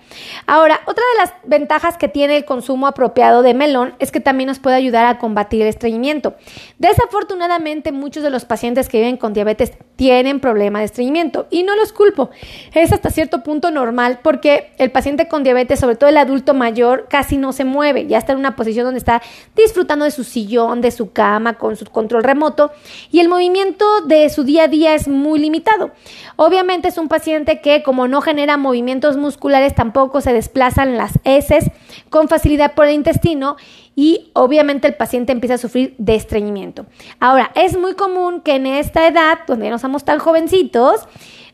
Ahora, 0.47 0.81
otra 0.87 1.05
de 1.13 1.21
las 1.21 1.35
ventajas 1.45 1.99
que 1.99 2.09
tiene 2.09 2.39
el 2.39 2.47
consumo 2.47 2.87
apropiado 2.87 3.43
de 3.43 3.53
melón 3.53 3.95
es 3.99 4.11
que 4.11 4.21
también 4.21 4.49
nos 4.49 4.61
puede 4.61 4.77
ayudar 4.77 5.05
a 5.05 5.19
combatir 5.19 5.61
el 5.61 5.69
estreñimiento. 5.69 6.37
Desafortunadamente, 6.79 7.93
muchos 7.93 8.23
de 8.23 8.31
los 8.31 8.47
pacientes 8.47 8.89
que 8.89 8.99
viven 8.99 9.19
con 9.19 9.35
diabetes 9.35 9.73
tienen 9.97 10.41
problema 10.41 10.79
de 10.79 10.85
estreñimiento 10.85 11.47
y 11.51 11.63
no 11.63 11.75
los 11.75 11.93
culpo. 11.93 12.31
Es 12.75 12.93
hasta 12.93 13.11
cierto 13.11 13.43
punto 13.43 13.71
normal 13.71 14.21
porque 14.23 14.71
el 14.79 14.91
paciente 14.91 15.27
con 15.27 15.43
diabetes, 15.43 15.81
sobre 15.81 15.97
todo 15.97 16.11
el 16.11 16.19
adulto 16.19 16.55
mayor, 16.55 17.07
casi 17.09 17.37
no 17.37 17.53
se 17.53 17.65
mueve, 17.65 18.07
ya 18.07 18.19
está 18.19 18.33
en 18.33 18.39
una 18.39 18.57
posición 18.57 18.85
donde 18.85 18.99
está 18.99 19.23
disfrutando 19.57 20.05
de 20.05 20.11
su 20.11 20.23
sillón, 20.23 20.83
de 20.83 20.91
su 20.91 21.13
cama, 21.13 21.55
con 21.55 21.77
su 21.77 21.87
control 21.87 22.25
remoto 22.25 22.71
y 23.11 23.21
el 23.21 23.29
movimiento 23.29 24.03
de 24.03 24.29
su 24.29 24.45
día 24.45 24.65
a 24.65 24.69
día 24.69 24.95
es 24.95 25.09
muy 25.09 25.39
limitado. 25.39 25.91
Obviamente 26.37 26.89
es 26.89 26.99
un 26.99 27.09
paciente 27.09 27.61
que 27.61 27.83
como 27.83 28.07
no 28.07 28.21
genera 28.21 28.59
movimientos 28.59 29.17
musculares, 29.17 29.75
tampoco 29.75 30.21
se 30.21 30.33
desplazan 30.33 30.97
las 30.97 31.19
heces 31.25 31.71
con 32.11 32.29
facilidad 32.29 32.75
por 32.75 32.87
el 32.87 32.95
intestino 32.95 33.57
y 33.97 34.31
obviamente 34.35 34.87
el 34.87 34.95
paciente 34.95 35.33
empieza 35.33 35.55
a 35.55 35.59
sufrir 35.59 35.95
de 35.99 36.15
estreñimiento. 36.15 36.87
Ahora, 37.19 37.51
es 37.57 37.77
muy 37.77 37.95
común 37.95 38.43
que 38.43 38.55
en 38.55 38.67
esta 38.67 39.09
edad, 39.09 39.39
donde 39.49 39.71
no 39.71 39.79
somos 39.79 40.05
tan 40.05 40.21
jovencitos, 40.21 41.09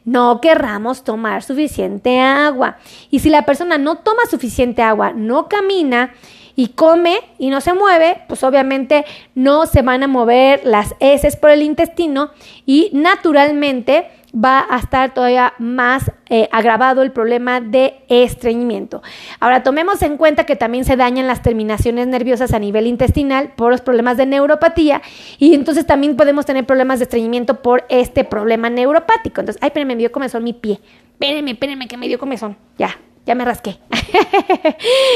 no 0.05 0.41
querramos 0.41 1.05
tomar 1.05 1.45
suficiente 1.45 2.21
agua. 2.21 2.79
Y 3.11 3.21
si 3.21 3.31
la 3.31 3.47
persona 3.47 3.79
no 3.79 3.99
toma 3.99 4.27
suficiente 4.29 4.83
agua, 4.83 5.13
no 5.13 5.49
camina, 5.49 6.13
y 6.55 6.69
come 6.69 7.19
y 7.39 7.49
no 7.49 7.61
se 7.61 7.73
mueve, 7.73 8.23
pues 8.29 8.43
obviamente 8.45 9.05
no 9.35 9.67
se 9.67 9.83
van 9.83 10.03
a 10.03 10.09
mover 10.09 10.61
las 10.65 10.95
heces 11.01 11.37
por 11.37 11.51
el 11.51 11.63
intestino 11.63 12.31
y 12.67 12.91
naturalmente 12.93 14.11
va 14.35 14.67
a 14.69 14.79
estar 14.79 15.13
todavía 15.15 15.53
más 15.59 16.11
eh, 16.29 16.49
agravado 16.53 17.03
el 17.03 17.13
problema 17.13 17.61
de 17.61 18.03
estreñimiento. 18.09 19.03
Ahora, 19.41 19.63
tomemos 19.63 20.03
en 20.03 20.17
cuenta 20.17 20.45
que 20.45 20.57
también 20.57 20.85
se 20.85 20.97
dañan 20.97 21.27
las 21.27 21.43
terminaciones 21.43 22.07
nerviosas 22.07 22.55
a 22.55 22.59
nivel 22.59 22.87
intestinal 22.87 23.53
por 23.57 23.71
los 23.71 23.83
problemas 23.83 24.17
de 24.17 24.27
neuropatía 24.27 25.03
y 25.39 25.55
entonces 25.55 25.87
también 25.87 26.17
podemos 26.17 26.47
tener 26.47 26.65
problemas 26.65 26.99
de 26.99 27.05
estreñimiento 27.05 27.63
por 27.63 27.85
este 27.89 28.25
problema 28.25 28.71
neuropático. 28.71 29.41
Entonces, 29.41 29.63
ay, 29.63 29.69
espérenme, 29.69 29.95
me 29.95 30.01
dio 30.01 30.13
comezón 30.13 30.45
mi 30.45 30.55
pie. 30.55 30.81
Espérenme, 31.13 31.53
espérenme, 31.53 31.87
que 31.87 31.97
me 31.97 32.09
dio 32.09 32.19
comezón. 32.19 32.57
Ya, 32.79 32.99
ya 33.27 33.35
me 33.35 33.45
rasqué. 33.45 33.79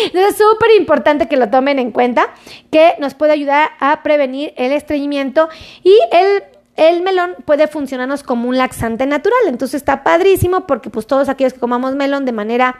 Entonces 0.04 0.30
es 0.30 0.36
súper 0.36 0.70
importante 0.78 1.26
que 1.26 1.36
lo 1.36 1.48
tomen 1.48 1.78
en 1.78 1.90
cuenta, 1.90 2.28
que 2.70 2.94
nos 2.98 3.14
puede 3.14 3.32
ayudar 3.32 3.70
a 3.80 4.02
prevenir 4.02 4.52
el 4.56 4.72
estreñimiento 4.72 5.48
y 5.82 5.96
el 6.12 6.42
el 6.76 7.02
melón 7.02 7.34
puede 7.44 7.66
funcionarnos 7.66 8.22
como 8.22 8.48
un 8.48 8.56
laxante 8.56 9.06
natural. 9.06 9.40
Entonces 9.46 9.76
está 9.76 10.04
padrísimo 10.04 10.66
porque 10.66 10.90
pues 10.90 11.06
todos 11.06 11.28
aquellos 11.28 11.54
que 11.54 11.60
comamos 11.60 11.94
melón 11.94 12.24
de 12.24 12.32
manera 12.32 12.76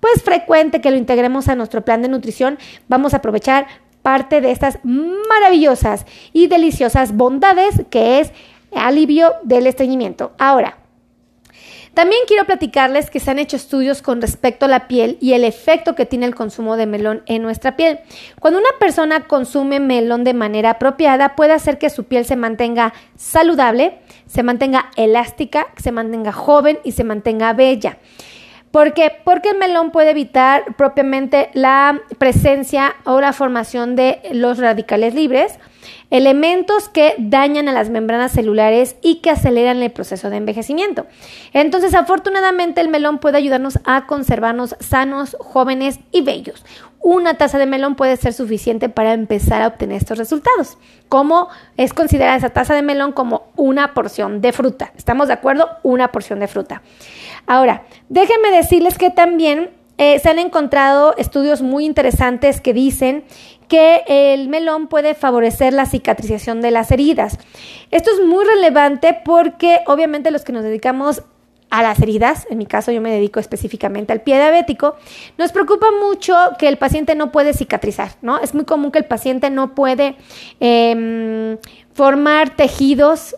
pues 0.00 0.22
frecuente, 0.22 0.80
que 0.80 0.90
lo 0.90 0.96
integremos 0.96 1.48
a 1.48 1.56
nuestro 1.56 1.82
plan 1.84 2.02
de 2.02 2.08
nutrición, 2.08 2.58
vamos 2.88 3.14
a 3.14 3.18
aprovechar 3.18 3.66
parte 4.02 4.40
de 4.40 4.52
estas 4.52 4.78
maravillosas 4.84 6.06
y 6.32 6.46
deliciosas 6.46 7.16
bondades 7.16 7.82
que 7.90 8.20
es 8.20 8.32
alivio 8.74 9.34
del 9.42 9.66
estreñimiento. 9.66 10.32
Ahora, 10.38 10.78
también 11.98 12.22
quiero 12.28 12.44
platicarles 12.44 13.10
que 13.10 13.18
se 13.18 13.28
han 13.28 13.40
hecho 13.40 13.56
estudios 13.56 14.02
con 14.02 14.20
respecto 14.20 14.66
a 14.66 14.68
la 14.68 14.86
piel 14.86 15.18
y 15.20 15.32
el 15.32 15.42
efecto 15.42 15.96
que 15.96 16.06
tiene 16.06 16.26
el 16.26 16.34
consumo 16.36 16.76
de 16.76 16.86
melón 16.86 17.24
en 17.26 17.42
nuestra 17.42 17.74
piel. 17.74 17.98
Cuando 18.38 18.60
una 18.60 18.68
persona 18.78 19.26
consume 19.26 19.80
melón 19.80 20.22
de 20.22 20.32
manera 20.32 20.70
apropiada, 20.70 21.34
puede 21.34 21.54
hacer 21.54 21.76
que 21.76 21.90
su 21.90 22.04
piel 22.04 22.24
se 22.24 22.36
mantenga 22.36 22.94
saludable, 23.16 23.98
se 24.28 24.44
mantenga 24.44 24.92
elástica, 24.94 25.66
se 25.76 25.90
mantenga 25.90 26.30
joven 26.30 26.78
y 26.84 26.92
se 26.92 27.02
mantenga 27.02 27.52
bella. 27.52 27.98
¿Por 28.70 28.94
qué? 28.94 29.10
Porque 29.24 29.48
el 29.48 29.58
melón 29.58 29.90
puede 29.90 30.10
evitar 30.10 30.76
propiamente 30.76 31.50
la 31.52 32.00
presencia 32.18 32.94
o 33.06 33.20
la 33.20 33.32
formación 33.32 33.96
de 33.96 34.20
los 34.30 34.58
radicales 34.58 35.14
libres, 35.14 35.58
elementos 36.10 36.88
que 36.88 37.14
dañan 37.18 37.68
a 37.68 37.72
las 37.72 37.90
membranas 37.90 38.32
celulares 38.32 38.96
y 39.02 39.16
que 39.16 39.30
aceleran 39.30 39.82
el 39.82 39.90
proceso 39.90 40.30
de 40.30 40.38
envejecimiento. 40.38 41.06
Entonces, 41.52 41.94
afortunadamente, 41.94 42.80
el 42.80 42.88
melón 42.88 43.18
puede 43.18 43.38
ayudarnos 43.38 43.78
a 43.84 44.06
conservarnos 44.06 44.76
sanos, 44.80 45.36
jóvenes 45.38 46.00
y 46.10 46.22
bellos. 46.22 46.64
Una 47.00 47.34
taza 47.34 47.58
de 47.58 47.66
melón 47.66 47.94
puede 47.94 48.16
ser 48.16 48.32
suficiente 48.32 48.88
para 48.88 49.12
empezar 49.12 49.62
a 49.62 49.68
obtener 49.68 49.98
estos 49.98 50.18
resultados. 50.18 50.78
¿Cómo 51.08 51.48
es 51.76 51.94
considerada 51.94 52.36
esa 52.36 52.50
taza 52.50 52.74
de 52.74 52.82
melón 52.82 53.12
como 53.12 53.48
una 53.56 53.94
porción 53.94 54.40
de 54.40 54.52
fruta? 54.52 54.92
¿Estamos 54.96 55.28
de 55.28 55.34
acuerdo? 55.34 55.68
Una 55.82 56.10
porción 56.10 56.40
de 56.40 56.48
fruta. 56.48 56.82
Ahora, 57.46 57.84
déjenme 58.08 58.50
decirles 58.50 58.98
que 58.98 59.10
también 59.10 59.70
eh, 59.96 60.18
se 60.20 60.28
han 60.28 60.38
encontrado 60.38 61.16
estudios 61.16 61.60
muy 61.62 61.84
interesantes 61.84 62.60
que 62.60 62.72
dicen 62.72 63.24
que 63.68 64.02
el 64.08 64.48
melón 64.48 64.88
puede 64.88 65.14
favorecer 65.14 65.72
la 65.72 65.86
cicatrización 65.86 66.60
de 66.60 66.70
las 66.70 66.90
heridas. 66.90 67.38
Esto 67.90 68.10
es 68.10 68.26
muy 68.26 68.44
relevante 68.44 69.18
porque 69.24 69.80
obviamente 69.86 70.30
los 70.30 70.44
que 70.44 70.52
nos 70.52 70.64
dedicamos 70.64 71.22
a 71.70 71.82
las 71.82 72.00
heridas, 72.00 72.46
en 72.50 72.58
mi 72.58 72.66
caso 72.66 72.92
yo 72.92 73.00
me 73.00 73.10
dedico 73.10 73.40
específicamente 73.40 74.12
al 74.12 74.22
pie 74.22 74.36
diabético, 74.36 74.96
nos 75.36 75.52
preocupa 75.52 75.86
mucho 76.02 76.34
que 76.58 76.68
el 76.68 76.78
paciente 76.78 77.14
no 77.14 77.30
puede 77.30 77.52
cicatrizar, 77.52 78.12
¿no? 78.22 78.38
Es 78.38 78.54
muy 78.54 78.64
común 78.64 78.90
que 78.90 78.98
el 78.98 79.04
paciente 79.04 79.50
no 79.50 79.74
puede 79.74 80.16
em, 80.60 81.58
formar 81.92 82.56
tejidos, 82.56 83.36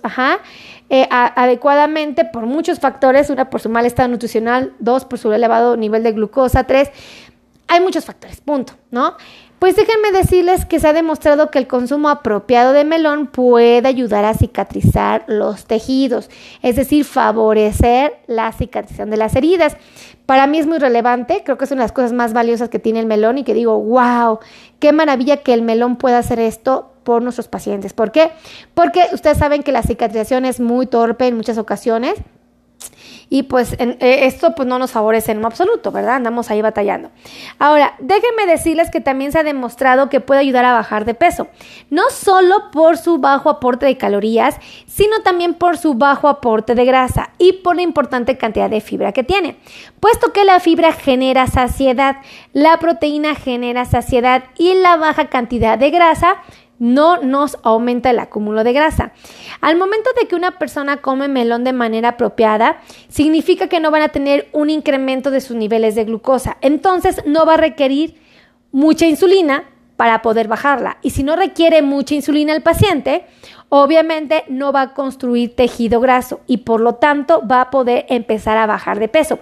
eh, 0.91 1.09
adecuadamente 1.11 2.25
por 2.25 2.47
muchos 2.47 2.79
factores, 2.79 3.31
una 3.31 3.51
por 3.51 3.61
su 3.61 3.69
mal 3.69 3.85
estado 3.87 4.09
nutricional, 4.09 4.75
dos 4.79 5.05
por 5.05 5.19
su 5.19 5.33
elevado 5.33 5.77
nivel 5.77 6.03
de 6.03 6.13
glucosa, 6.13 6.65
tres, 6.65 6.91
hay 7.67 7.81
muchos 7.81 8.05
factores, 8.05 8.41
punto, 8.41 8.75
¿no? 8.91 9.17
Pues 9.61 9.77
déjenme 9.77 10.11
decirles 10.11 10.65
que 10.65 10.81
se 10.81 10.89
ha 10.89 10.95
demostrado 10.95 11.51
que 11.51 11.59
el 11.59 11.67
consumo 11.67 12.09
apropiado 12.09 12.73
de 12.73 12.87
melón 12.87 13.27
puede 13.27 13.87
ayudar 13.87 14.25
a 14.25 14.33
cicatrizar 14.33 15.25
los 15.27 15.67
tejidos, 15.67 16.31
es 16.63 16.77
decir, 16.77 17.05
favorecer 17.05 18.15
la 18.27 18.51
cicatrización 18.53 19.11
de 19.11 19.19
las 19.19 19.37
heridas. 19.37 19.77
Para 20.25 20.47
mí 20.47 20.59
es 20.59 20.67
muy 20.67 20.79
relevante, 20.79 21.43
creo 21.45 21.59
que 21.59 21.67
es 21.67 21.73
una 21.73 21.83
de 21.83 21.85
las 21.85 21.93
cosas 21.93 22.15
más 22.15 22.33
valiosas 22.33 22.71
que 22.71 22.79
tiene 22.79 23.01
el 23.01 23.07
melón 23.07 23.37
y 23.37 23.45
que 23.45 23.53
digo, 23.53 23.79
wow, 23.79 24.39
qué 24.79 24.95
maravilla 24.95 25.43
que 25.43 25.53
el 25.53 25.61
melón 25.61 25.97
pueda 25.97 26.17
hacer 26.17 26.41
esto 26.41 26.95
por 27.05 27.23
nuestros 27.23 27.49
pacientes. 27.49 27.93
¿Por 27.93 28.13
qué? 28.13 28.31
Porque 28.73 29.09
ustedes 29.13 29.37
saben 29.37 29.63
que 29.63 29.73
la 29.73 29.83
cicatrización 29.83 30.47
es 30.47 30.59
muy 30.59 30.87
torpe 30.87 31.27
en 31.27 31.37
muchas 31.37 31.59
ocasiones 31.59 32.15
y 33.33 33.45
pues 33.45 33.77
en, 33.79 33.97
eh, 34.01 34.27
esto 34.27 34.55
pues 34.57 34.69
no 34.69 34.81
nos 34.81 34.91
favorece 34.91 35.31
en 35.31 35.41
lo 35.41 35.47
absoluto, 35.47 35.93
¿verdad? 35.93 36.17
Andamos 36.17 36.51
ahí 36.51 36.61
batallando. 36.61 37.11
Ahora, 37.61 37.95
déjenme 38.01 38.45
decirles 38.45 38.91
que 38.91 39.01
también 39.01 39.31
se 39.31 39.39
ha 39.39 39.45
demostrado 39.45 40.11
que 40.11 40.19
puede 40.21 40.41
ayudar 40.41 40.65
a 40.65 40.73
bajar 40.73 41.05
de 41.05 41.15
peso, 41.15 41.47
no 41.91 42.11
solo 42.11 42.71
por 42.73 42.99
su 42.99 43.19
bajo 43.19 43.49
aporte 43.49 43.87
de 43.87 43.97
calorías, 43.97 44.57
sino 44.87 45.21
también 45.21 45.55
por 45.55 45.79
su 45.79 45.95
bajo 45.95 46.29
aporte 46.29 46.75
de 46.75 46.85
grasa 46.85 47.31
y 47.39 47.53
por 47.53 47.77
la 47.77 47.83
importante 47.83 48.37
cantidad 48.37 48.69
de 48.69 48.81
fibra 48.81 49.13
que 49.13 49.23
tiene. 49.23 49.57
Puesto 50.01 50.33
que 50.33 50.45
la 50.45 50.59
fibra 50.59 50.93
genera 50.93 51.47
saciedad, 51.47 52.17
la 52.53 52.79
proteína 52.79 53.37
genera 53.37 53.85
saciedad 53.85 54.43
y 54.59 54.75
la 54.75 54.97
baja 54.97 55.29
cantidad 55.29 55.79
de 55.79 55.91
grasa 55.91 56.39
no 56.81 57.19
nos 57.19 57.59
aumenta 57.63 58.11
el 58.11 58.19
acúmulo 58.19 58.65
de 58.65 58.73
grasa. 58.73 59.13
Al 59.61 59.77
momento 59.77 60.11
de 60.21 60.27
que 60.27 60.35
una 60.35 60.59
persona 60.59 60.97
come 60.97 61.29
melón 61.29 61.63
de 61.63 61.73
manera 61.73 62.11
apropiada, 62.11 62.81
significa 63.09 63.69
que 63.69 63.79
no 63.79 63.93
van 63.93 64.03
a 64.03 64.09
tener 64.09 64.49
un 64.53 64.71
incremento 64.71 65.31
de 65.31 65.43
sus 65.43 65.57
niveles 65.57 65.95
de 65.95 66.07
glucosa. 66.07 66.57
Entonces 66.63 67.23
no 67.27 67.47
va 67.47 67.55
a 67.55 67.59
requerir 67.59 68.19
mucha 68.73 69.07
insulina 69.07 69.65
para 69.97 70.23
poder 70.23 70.49
bajarla. 70.49 70.97
Y 71.03 71.11
si 71.11 71.23
no 71.23 71.37
requiere 71.37 71.83
mucha 71.83 72.15
insulina 72.15 72.55
el 72.55 72.63
paciente, 72.63 73.27
obviamente 73.69 74.45
no 74.49 74.73
va 74.73 74.81
a 74.81 74.95
construir 74.95 75.55
tejido 75.55 76.01
graso 76.01 76.41
y 76.47 76.59
por 76.59 76.81
lo 76.81 76.95
tanto 76.95 77.47
va 77.47 77.61
a 77.61 77.71
poder 77.71 78.07
empezar 78.09 78.57
a 78.57 78.65
bajar 78.65 78.99
de 78.99 79.09
peso. 79.09 79.39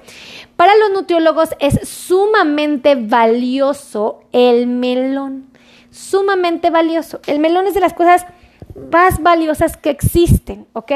Para 0.57 0.75
los 0.75 0.91
nutriólogos 0.91 1.51
es 1.61 1.89
sumamente 1.89 2.97
valioso 2.97 4.25
el 4.33 4.67
melón 4.67 5.48
sumamente 5.91 6.71
valioso. 6.71 7.21
El 7.27 7.39
melón 7.39 7.67
es 7.67 7.75
de 7.75 7.81
las 7.81 7.95
cosas 7.95 8.27
más 8.93 9.23
valiosas 9.23 9.77
que 9.77 9.91
existen, 9.91 10.67
¿ok? 10.73 10.93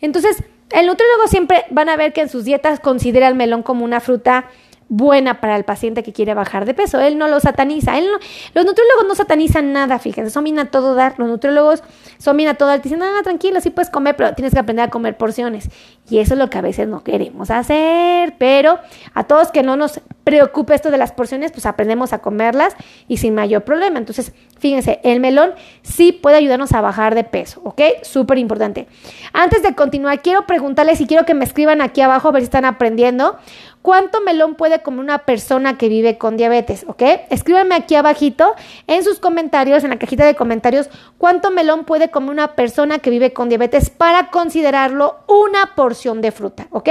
Entonces, 0.00 0.42
el 0.70 0.86
nutriólogo 0.86 1.28
siempre 1.28 1.64
van 1.70 1.88
a 1.88 1.96
ver 1.96 2.12
que 2.12 2.22
en 2.22 2.28
sus 2.28 2.44
dietas 2.44 2.80
considera 2.80 3.28
el 3.28 3.34
melón 3.34 3.62
como 3.62 3.84
una 3.84 4.00
fruta 4.00 4.46
buena 4.88 5.40
para 5.40 5.56
el 5.56 5.64
paciente 5.64 6.02
que 6.02 6.12
quiere 6.12 6.34
bajar 6.34 6.66
de 6.66 6.74
peso. 6.74 7.00
Él 7.00 7.18
no 7.18 7.28
lo 7.28 7.40
sataniza. 7.40 7.98
Él 7.98 8.06
los 8.54 8.64
nutriólogos 8.64 9.06
no 9.08 9.14
satanizan 9.14 9.72
nada, 9.72 9.98
fíjense, 9.98 10.30
son 10.30 10.44
bien 10.44 10.58
a 10.58 10.70
todo 10.70 10.94
dar. 10.94 11.14
Los 11.18 11.28
nutriólogos 11.28 11.82
son 12.18 12.36
bien 12.36 12.48
a 12.48 12.54
todo 12.54 12.68
dar. 12.68 12.82
Dicen, 12.82 13.02
ah, 13.02 13.20
tranquilo, 13.22 13.60
sí 13.60 13.70
puedes 13.70 13.90
comer, 13.90 14.16
pero 14.16 14.34
tienes 14.34 14.52
que 14.52 14.60
aprender 14.60 14.84
a 14.84 14.90
comer 14.90 15.16
porciones. 15.16 15.70
Y 16.08 16.18
eso 16.18 16.34
es 16.34 16.38
lo 16.38 16.50
que 16.50 16.58
a 16.58 16.62
veces 16.62 16.88
no 16.88 17.02
queremos 17.02 17.50
hacer. 17.50 18.34
Pero 18.38 18.78
a 19.14 19.24
todos 19.24 19.50
que 19.50 19.62
no 19.62 19.76
nos 19.76 20.00
preocupe 20.24 20.74
esto 20.74 20.90
de 20.90 20.98
las 20.98 21.12
porciones, 21.12 21.52
pues 21.52 21.66
aprendemos 21.66 22.12
a 22.12 22.18
comerlas 22.18 22.74
y 23.06 23.18
sin 23.18 23.34
mayor 23.34 23.62
problema. 23.62 23.98
Entonces, 23.98 24.32
fíjense, 24.58 25.00
el 25.04 25.20
melón 25.20 25.52
sí 25.82 26.12
puede 26.12 26.36
ayudarnos 26.36 26.72
a 26.72 26.80
bajar 26.80 27.14
de 27.14 27.24
peso, 27.24 27.60
¿ok? 27.64 27.80
Súper 28.02 28.38
importante. 28.38 28.88
Antes 29.32 29.62
de 29.62 29.74
continuar, 29.74 30.22
quiero 30.22 30.46
preguntarles 30.46 31.00
y 31.00 31.06
quiero 31.06 31.24
que 31.24 31.34
me 31.34 31.44
escriban 31.44 31.82
aquí 31.82 32.00
abajo 32.00 32.28
a 32.28 32.32
ver 32.32 32.42
si 32.42 32.46
están 32.46 32.64
aprendiendo. 32.64 33.36
¿Cuánto 33.82 34.22
melón 34.22 34.54
puede 34.54 34.80
comer 34.80 35.00
una 35.00 35.18
persona 35.26 35.76
que 35.76 35.90
vive 35.90 36.16
con 36.16 36.38
diabetes? 36.38 36.86
¿Ok? 36.88 37.02
Escríbanme 37.28 37.74
aquí 37.74 37.94
abajito 37.94 38.54
en 38.86 39.04
sus 39.04 39.18
comentarios, 39.18 39.84
en 39.84 39.90
la 39.90 39.98
cajita 39.98 40.24
de 40.24 40.34
comentarios, 40.34 40.88
cuánto 41.18 41.50
melón 41.50 41.84
puede 41.84 42.10
comer 42.10 42.30
una 42.30 42.54
persona 42.54 42.98
que 43.00 43.10
vive 43.10 43.34
con 43.34 43.50
diabetes 43.50 43.90
para 43.90 44.30
considerarlo 44.30 45.18
una 45.28 45.74
porción 45.74 46.22
de 46.22 46.32
fruta. 46.32 46.66
¿Ok? 46.70 46.88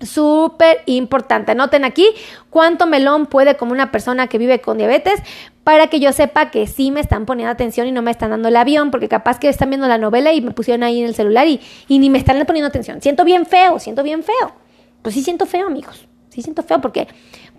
Súper 0.00 0.82
importante. 0.86 1.52
Anoten 1.52 1.84
aquí 1.84 2.06
cuánto 2.50 2.86
melón 2.86 3.26
puede 3.26 3.56
comer 3.56 3.74
una 3.74 3.92
persona 3.92 4.26
que 4.26 4.38
vive 4.38 4.60
con 4.60 4.78
diabetes 4.78 5.22
para 5.64 5.86
que 5.88 6.00
yo 6.00 6.12
sepa 6.12 6.50
que 6.50 6.66
sí 6.66 6.90
me 6.90 7.00
están 7.00 7.26
poniendo 7.26 7.50
atención 7.50 7.86
y 7.86 7.92
no 7.92 8.02
me 8.02 8.10
están 8.10 8.30
dando 8.30 8.48
el 8.48 8.56
avión, 8.56 8.90
porque 8.90 9.08
capaz 9.08 9.40
que 9.40 9.48
están 9.48 9.70
viendo 9.70 9.88
la 9.88 9.98
novela 9.98 10.32
y 10.32 10.40
me 10.40 10.52
pusieron 10.52 10.82
ahí 10.82 11.00
en 11.00 11.06
el 11.06 11.14
celular 11.14 11.46
y, 11.48 11.60
y 11.88 11.98
ni 11.98 12.10
me 12.10 12.18
están 12.18 12.44
poniendo 12.46 12.68
atención. 12.68 13.00
Siento 13.00 13.24
bien 13.24 13.46
feo, 13.46 13.78
siento 13.78 14.02
bien 14.02 14.22
feo 14.22 14.54
pues 15.06 15.14
sí 15.14 15.22
siento 15.22 15.46
feo, 15.46 15.68
amigos. 15.68 16.08
Sí 16.30 16.42
siento 16.42 16.64
feo 16.64 16.80
porque, 16.80 17.06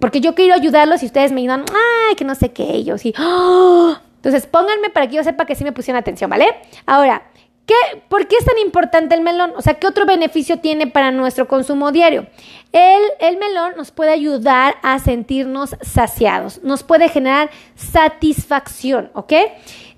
porque 0.01 0.19
yo 0.19 0.35
quiero 0.35 0.53
ayudarlos 0.53 1.01
y 1.01 1.05
ustedes 1.05 1.31
me 1.31 1.39
ayudan, 1.39 1.63
ay, 1.69 2.15
que 2.15 2.25
no 2.25 2.35
sé 2.35 2.51
qué, 2.51 2.75
ellos 2.75 3.05
y 3.05 3.13
¡ah! 3.15 4.01
Entonces, 4.17 4.45
pónganme 4.47 4.89
para 4.89 5.07
que 5.07 5.15
yo 5.15 5.23
sepa 5.23 5.45
que 5.45 5.55
sí 5.55 5.63
me 5.63 5.71
pusieron 5.71 5.97
atención, 5.97 6.29
¿vale? 6.29 6.45
Ahora, 6.85 7.23
¿qué, 7.67 7.75
¿por 8.09 8.27
qué 8.27 8.37
es 8.37 8.45
tan 8.45 8.57
importante 8.57 9.13
el 9.13 9.21
melón? 9.21 9.53
O 9.55 9.61
sea, 9.61 9.75
¿qué 9.75 9.85
otro 9.85 10.07
beneficio 10.07 10.57
tiene 10.59 10.87
para 10.87 11.11
nuestro 11.11 11.47
consumo 11.47 11.91
diario? 11.91 12.25
El, 12.71 13.03
el 13.19 13.37
melón 13.37 13.73
nos 13.77 13.91
puede 13.91 14.11
ayudar 14.11 14.77
a 14.81 14.97
sentirnos 14.97 15.75
saciados, 15.81 16.63
nos 16.63 16.81
puede 16.81 17.09
generar 17.09 17.51
satisfacción, 17.75 19.11
¿ok? 19.13 19.33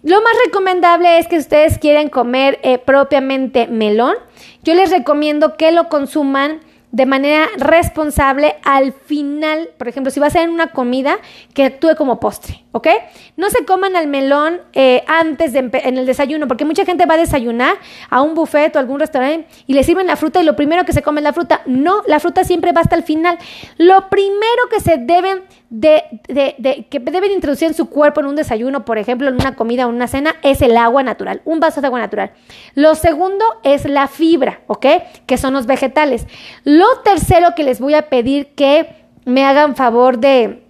Lo 0.03 0.21
más 0.21 0.33
recomendable 0.45 1.19
es 1.19 1.27
que 1.27 1.37
ustedes 1.37 1.77
quieren 1.77 2.09
comer 2.09 2.59
eh, 2.63 2.77
propiamente 2.77 3.67
melón. 3.67 4.15
Yo 4.63 4.73
les 4.73 4.91
recomiendo 4.91 5.55
que 5.55 5.71
lo 5.71 5.89
consuman 5.89 6.61
de 6.91 7.05
manera 7.05 7.47
responsable 7.57 8.55
al 8.63 8.93
final, 8.93 9.69
por 9.77 9.87
ejemplo, 9.87 10.11
si 10.11 10.19
va 10.19 10.27
a 10.27 10.41
en 10.41 10.49
una 10.49 10.71
comida, 10.71 11.17
que 11.53 11.65
actúe 11.65 11.95
como 11.97 12.19
postre, 12.19 12.63
¿ok? 12.71 12.87
No 13.35 13.49
se 13.49 13.65
coman 13.65 13.95
el 13.95 14.07
melón 14.07 14.61
eh, 14.73 15.03
antes 15.07 15.55
en 15.55 15.97
el 15.97 16.05
desayuno, 16.05 16.47
porque 16.47 16.65
mucha 16.65 16.85
gente 16.85 17.05
va 17.05 17.15
a 17.15 17.17
desayunar 17.17 17.75
a 18.09 18.21
un 18.21 18.35
buffet 18.35 18.75
o 18.75 18.79
algún 18.79 18.99
restaurante 18.99 19.47
y 19.65 19.73
le 19.73 19.83
sirven 19.83 20.07
la 20.07 20.15
fruta 20.15 20.41
y 20.41 20.45
lo 20.45 20.55
primero 20.55 20.85
que 20.85 20.93
se 20.93 21.01
come 21.01 21.19
es 21.21 21.23
la 21.23 21.33
fruta. 21.33 21.61
No, 21.65 22.03
la 22.07 22.19
fruta 22.19 22.43
siempre 22.43 22.71
va 22.71 22.81
hasta 22.81 22.95
el 22.95 23.03
final. 23.03 23.37
Lo 23.77 24.09
primero 24.09 24.69
que 24.69 24.79
se 24.79 24.97
deben 24.97 25.43
de, 25.69 26.03
de, 26.27 26.55
de, 26.57 26.85
que 26.89 26.99
deben 26.99 27.31
introducir 27.31 27.67
en 27.67 27.73
su 27.73 27.89
cuerpo 27.89 28.21
en 28.21 28.27
un 28.27 28.35
desayuno, 28.35 28.85
por 28.85 28.97
ejemplo, 28.97 29.27
en 29.27 29.35
una 29.35 29.55
comida 29.55 29.85
o 29.85 29.89
una 29.89 30.07
cena, 30.07 30.35
es 30.41 30.61
el 30.61 30.77
agua 30.77 31.03
natural, 31.03 31.41
un 31.45 31.59
vaso 31.59 31.81
de 31.81 31.87
agua 31.87 31.99
natural. 31.99 32.31
Lo 32.75 32.95
segundo 32.95 33.45
es 33.63 33.85
la 33.85 34.07
fibra, 34.07 34.61
¿ok? 34.67 34.85
Que 35.25 35.37
son 35.37 35.53
los 35.53 35.65
vegetales. 35.65 36.25
Lo 36.63 36.87
tercero 37.03 37.53
que 37.55 37.63
les 37.63 37.79
voy 37.79 37.93
a 37.93 38.09
pedir 38.09 38.53
que 38.55 38.87
me 39.25 39.45
hagan 39.45 39.75
favor 39.75 40.17
de, 40.19 40.63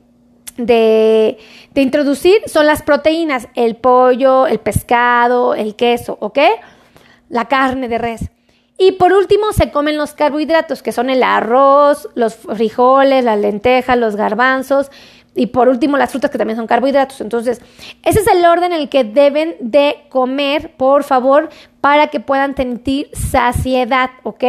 de, 0.65 1.37
introducir 1.75 2.41
son 2.45 2.65
las 2.65 2.81
proteínas, 2.81 3.47
el 3.55 3.75
pollo, 3.75 4.47
el 4.47 4.59
pescado, 4.59 5.53
el 5.53 5.75
queso, 5.75 6.17
¿ok? 6.19 6.39
La 7.29 7.45
carne 7.45 7.87
de 7.87 7.97
res. 7.97 8.29
Y 8.77 8.93
por 8.93 9.13
último 9.13 9.51
se 9.53 9.71
comen 9.71 9.97
los 9.97 10.13
carbohidratos, 10.13 10.81
que 10.81 10.91
son 10.91 11.09
el 11.09 11.23
arroz, 11.23 12.09
los 12.15 12.35
frijoles, 12.35 13.23
las 13.23 13.39
lentejas, 13.39 13.97
los 13.97 14.15
garbanzos 14.15 14.89
y 15.35 15.47
por 15.47 15.69
último 15.69 15.97
las 15.97 16.11
frutas 16.11 16.31
que 16.31 16.37
también 16.37 16.57
son 16.57 16.67
carbohidratos. 16.67 17.21
Entonces, 17.21 17.61
ese 18.03 18.19
es 18.19 18.27
el 18.27 18.45
orden 18.45 18.73
en 18.73 18.81
el 18.81 18.89
que 18.89 19.03
deben 19.03 19.55
de 19.59 20.05
comer, 20.09 20.73
por 20.75 21.03
favor, 21.03 21.49
para 21.81 22.07
que 22.07 22.19
puedan 22.19 22.55
sentir 22.55 23.09
saciedad, 23.13 24.11
¿ok? 24.23 24.43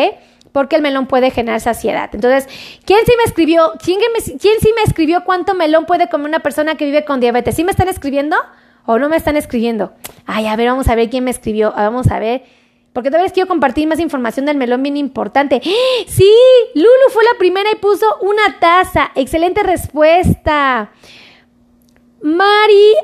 Porque 0.52 0.76
el 0.76 0.82
melón 0.82 1.06
puede 1.06 1.30
generar 1.30 1.60
saciedad. 1.60 2.10
Entonces, 2.12 2.48
¿quién 2.84 3.00
sí 3.06 3.12
me 3.16 3.24
escribió? 3.24 3.72
¿Quién, 3.82 3.98
¿Quién 4.40 4.60
sí 4.60 4.72
me 4.74 4.82
escribió 4.82 5.24
cuánto 5.24 5.54
melón 5.54 5.86
puede 5.86 6.08
comer 6.08 6.28
una 6.28 6.40
persona 6.40 6.76
que 6.76 6.84
vive 6.84 7.04
con 7.04 7.20
diabetes? 7.20 7.54
¿Sí 7.54 7.64
me 7.64 7.70
están 7.70 7.88
escribiendo 7.88 8.36
o 8.86 8.98
no 8.98 9.08
me 9.08 9.16
están 9.16 9.36
escribiendo? 9.36 9.92
Ay, 10.26 10.46
a 10.46 10.56
ver, 10.56 10.68
vamos 10.68 10.88
a 10.88 10.94
ver 10.94 11.10
quién 11.10 11.24
me 11.24 11.30
escribió. 11.30 11.72
Vamos 11.76 12.10
a 12.10 12.18
ver. 12.18 12.42
Porque 12.92 13.08
todavía 13.08 13.26
les 13.26 13.32
quiero 13.32 13.48
compartir 13.48 13.86
más 13.86 14.00
información 14.00 14.46
del 14.46 14.56
melón 14.56 14.82
bien 14.82 14.96
importante. 14.96 15.60
Sí, 16.08 16.32
Lulu 16.74 17.10
fue 17.10 17.22
la 17.24 17.38
primera 17.38 17.70
y 17.70 17.76
puso 17.76 18.06
una 18.20 18.58
taza. 18.58 19.12
Excelente 19.14 19.62
respuesta. 19.62 20.90
María 22.22 23.00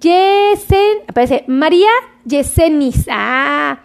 Yesen, 0.00 1.02
aparece 1.06 1.44
María 1.46 1.90
Yesenis. 2.24 3.06
Ah, 3.10 3.80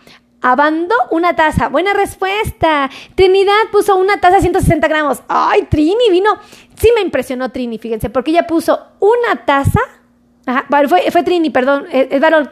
Abando 0.47 0.93
una 1.09 1.35
taza. 1.35 1.69
Buena 1.69 1.93
respuesta. 1.93 2.87
Trinidad 3.15 3.71
puso 3.71 3.95
una 3.95 4.19
taza 4.21 4.41
160 4.41 4.87
gramos. 4.87 5.23
Ay, 5.27 5.63
Trini 5.63 6.11
vino. 6.11 6.37
Sí 6.75 6.91
me 6.93 7.01
impresionó 7.01 7.49
Trini, 7.49 7.79
fíjense, 7.79 8.11
porque 8.11 8.29
ella 8.29 8.45
puso 8.45 8.79
una 8.99 9.43
taza. 9.43 9.79
Ajá, 10.45 10.67
fue, 10.87 11.23
Trini, 11.23 11.49
perdón, 11.49 11.87
es, 11.91 12.09
es 12.11 12.21
varón. 12.21 12.51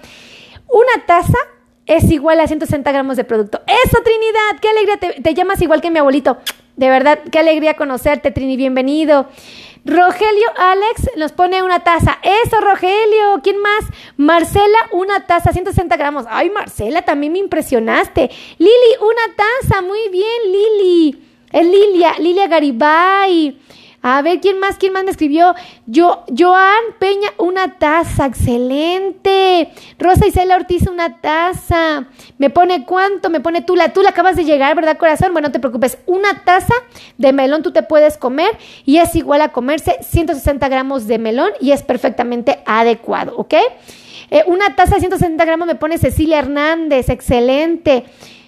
Una 0.68 1.06
taza 1.06 1.38
es 1.86 2.10
igual 2.10 2.40
a 2.40 2.48
160 2.48 2.92
gramos 2.92 3.16
de 3.16 3.26
producto. 3.26 3.62
¡Eso, 3.68 3.98
Trinidad! 4.04 4.60
¡Qué 4.60 4.70
alegría! 4.70 4.98
Te, 5.22 5.34
llamas 5.36 5.62
igual 5.62 5.80
que 5.80 5.92
mi 5.92 6.00
abuelito. 6.00 6.40
De 6.76 6.90
verdad, 6.90 7.20
qué 7.32 7.38
alegría 7.38 7.76
conocerte, 7.76 8.32
Trini. 8.32 8.58
Bienvenido. 8.58 9.28
Rogelio 9.86 10.48
Alex 10.56 11.10
nos 11.18 11.34
pone 11.34 11.62
una 11.62 11.80
taza. 11.82 12.18
Eso, 12.22 12.62
Rogelio. 12.62 13.42
¿Quién 13.44 13.58
más? 13.60 13.86
Marcela, 14.16 14.78
una 14.92 15.26
taza, 15.26 15.52
160 15.52 15.98
gramos. 15.98 16.26
Ay, 16.30 16.50
Marcela, 16.50 17.02
también 17.02 17.34
me 17.34 17.40
impresionaste. 17.40 18.30
Lili, 18.58 18.72
una 19.02 19.36
taza. 19.36 19.82
Muy 19.82 20.08
bien, 20.10 20.42
Lili. 20.46 21.24
Es 21.52 21.66
Lilia, 21.66 22.16
Lilia 22.18 22.48
Garibay. 22.48 23.60
A 24.06 24.22
ver, 24.22 24.42
¿quién 24.42 24.60
más? 24.60 24.76
¿Quién 24.76 24.92
más 24.92 25.06
me 25.06 25.12
escribió? 25.12 25.56
Yo, 25.86 26.26
Joan 26.38 26.84
Peña, 27.00 27.30
una 27.38 27.80
taza, 27.80 28.26
excelente. 28.26 29.72
Rosa 29.98 30.28
Isela 30.28 30.58
Ortiz, 30.58 30.88
una 30.88 31.22
taza. 31.22 32.08
Me 32.38 32.50
pone 32.50 32.84
cuánto, 32.84 33.30
me 33.30 33.40
pone 33.40 33.62
tú, 33.62 33.78
la, 33.78 33.94
tú 33.94 34.02
la 34.02 34.10
acabas 34.10 34.36
de 34.36 34.44
llegar, 34.44 34.76
¿verdad, 34.76 34.98
corazón? 34.98 35.32
Bueno, 35.32 35.48
no 35.48 35.52
te 35.54 35.62
preocupes. 35.62 36.00
Una 36.06 36.44
taza 36.44 36.74
de 37.18 37.32
melón 37.32 37.64
tú 37.64 37.72
te 37.72 37.82
puedes 37.82 38.18
comer 38.18 38.58
y 38.84 38.98
es 38.98 39.16
igual 39.16 39.42
a 39.42 39.54
comerse 39.54 39.98
160 40.02 40.68
gramos 40.68 41.08
de 41.08 41.18
melón 41.18 41.52
y 41.62 41.72
es 41.72 41.82
perfectamente 41.82 42.62
adecuado, 42.66 43.34
¿ok? 43.38 43.54
Eh, 44.32 44.44
una 44.48 44.76
taza 44.76 44.96
de 44.96 45.02
160 45.02 45.46
gramos 45.46 45.66
me 45.66 45.76
pone 45.76 45.98
Cecilia 45.98 46.40
Hernández, 46.40 47.08
excelente. 47.08 48.04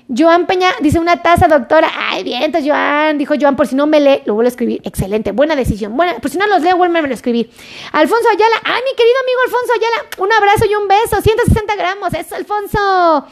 Joan 0.08 0.46
Peña 0.46 0.70
dice 0.82 1.00
una 1.00 1.22
taza, 1.22 1.48
doctora. 1.48 1.90
Ay, 1.96 2.24
bien, 2.24 2.44
entonces 2.44 2.70
Joan, 2.70 3.18
dijo 3.18 3.34
Joan, 3.40 3.56
por 3.56 3.68
si 3.68 3.76
no 3.76 3.88
me 3.88 4.00
lee, 4.00 4.22
lo 4.26 4.36
vuelvo 4.36 4.48
a 4.48 4.50
escribir. 4.50 4.82
Excelente, 4.84 5.32
buena 5.32 5.56
decisión. 5.56 5.96
Buena, 5.98 6.16
por 6.16 6.30
si 6.30 6.38
no 6.38 6.46
los 6.48 6.62
leo, 6.62 6.78
vuelvo 6.78 6.98
a 6.98 7.08
escribir. 7.10 7.50
Alfonso 7.92 8.30
Ayala, 8.30 8.56
ay, 8.64 8.82
mi 8.84 8.96
querido 8.96 9.16
amigo 9.24 9.40
Alfonso 9.46 9.74
Ayala, 9.74 10.10
un 10.20 10.32
abrazo 10.32 10.66
y 10.70 10.76
un 10.76 10.88
beso, 10.88 11.22
160 11.22 11.76
gramos, 11.76 12.14
eso, 12.14 12.36
Alfonso. 12.36 13.26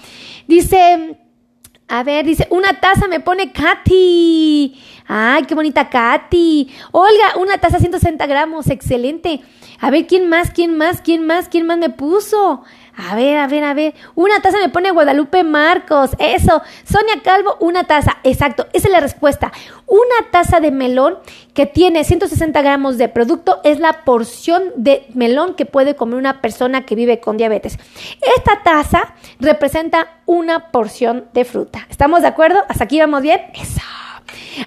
Dice, 0.47 1.15
a 1.87 2.03
ver, 2.03 2.25
dice, 2.25 2.47
una 2.49 2.79
taza 2.79 3.07
me 3.07 3.19
pone 3.19 3.51
Katy. 3.51 4.92
Ay, 5.07 5.43
qué 5.43 5.55
bonita 5.55 5.89
Katy. 5.89 6.73
Olga, 6.91 7.37
una 7.39 7.57
taza 7.57 7.79
160 7.79 8.25
gramos, 8.25 8.69
excelente. 8.69 9.41
A 9.79 9.89
ver, 9.89 10.07
¿quién 10.07 10.29
más? 10.29 10.51
¿Quién 10.51 10.77
más? 10.77 11.01
¿Quién 11.01 11.25
más? 11.25 11.49
¿Quién 11.49 11.65
más 11.65 11.77
me 11.77 11.89
puso? 11.89 12.63
A 12.95 13.15
ver, 13.15 13.37
a 13.37 13.47
ver, 13.47 13.63
a 13.63 13.73
ver. 13.73 13.95
Una 14.15 14.39
taza 14.39 14.59
me 14.59 14.69
pone 14.69 14.91
Guadalupe 14.91 15.43
Marcos. 15.43 16.11
Eso. 16.19 16.61
Sonia 16.83 17.21
Calvo, 17.23 17.57
una 17.59 17.85
taza. 17.85 18.17
Exacto. 18.23 18.67
Esa 18.71 18.87
es 18.87 18.91
la 18.93 18.99
respuesta. 18.99 19.51
Una 19.87 20.29
taza 20.31 20.59
de 20.59 20.71
melón 20.71 21.17
que 21.53 21.65
tiene 21.65 22.03
160 22.03 22.61
gramos 22.61 22.97
de 22.97 23.09
producto 23.09 23.61
es 23.63 23.79
la 23.79 24.03
porción 24.05 24.63
de 24.75 25.05
melón 25.15 25.55
que 25.55 25.65
puede 25.65 25.95
comer 25.95 26.17
una 26.17 26.39
persona 26.39 26.85
que 26.85 26.95
vive 26.95 27.19
con 27.19 27.37
diabetes. 27.37 27.79
Esta 28.37 28.61
taza 28.63 29.15
representa 29.39 30.21
una 30.25 30.71
porción 30.71 31.25
de 31.33 31.45
fruta. 31.45 31.87
¿Estamos 31.89 32.21
de 32.21 32.27
acuerdo? 32.27 32.59
¿Hasta 32.69 32.83
aquí 32.83 32.99
vamos 32.99 33.21
bien? 33.23 33.41
Eso. 33.55 33.81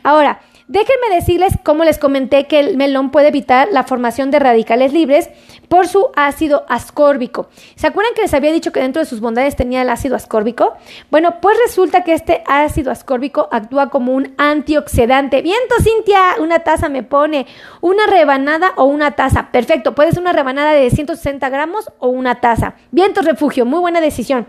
Ahora, 0.02 0.40
Déjenme 0.68 1.14
decirles, 1.14 1.52
como 1.62 1.84
les 1.84 1.96
comenté, 1.96 2.48
que 2.48 2.58
el 2.58 2.76
melón 2.76 3.12
puede 3.12 3.28
evitar 3.28 3.68
la 3.70 3.84
formación 3.84 4.32
de 4.32 4.40
radicales 4.40 4.92
libres 4.92 5.30
por 5.68 5.86
su 5.86 6.08
ácido 6.16 6.64
ascórbico. 6.68 7.48
¿Se 7.76 7.86
acuerdan 7.86 8.14
que 8.14 8.22
les 8.22 8.34
había 8.34 8.52
dicho 8.52 8.72
que 8.72 8.80
dentro 8.80 9.00
de 9.00 9.06
sus 9.06 9.20
bondades 9.20 9.54
tenía 9.54 9.82
el 9.82 9.90
ácido 9.90 10.16
ascórbico? 10.16 10.74
Bueno, 11.08 11.40
pues 11.40 11.56
resulta 11.64 12.02
que 12.02 12.14
este 12.14 12.42
ácido 12.46 12.90
ascórbico 12.90 13.48
actúa 13.52 13.90
como 13.90 14.12
un 14.12 14.34
antioxidante. 14.38 15.40
Viento, 15.40 15.76
Cintia, 15.80 16.34
una 16.40 16.58
taza 16.58 16.88
me 16.88 17.04
pone 17.04 17.46
una 17.80 18.08
rebanada 18.08 18.72
o 18.74 18.86
una 18.86 19.12
taza. 19.12 19.52
Perfecto, 19.52 19.94
puede 19.94 20.10
ser 20.10 20.22
una 20.22 20.32
rebanada 20.32 20.72
de 20.72 20.90
160 20.90 21.48
gramos 21.48 21.92
o 22.00 22.08
una 22.08 22.40
taza. 22.40 22.74
Viento, 22.90 23.22
refugio, 23.22 23.66
muy 23.66 23.78
buena 23.78 24.00
decisión. 24.00 24.48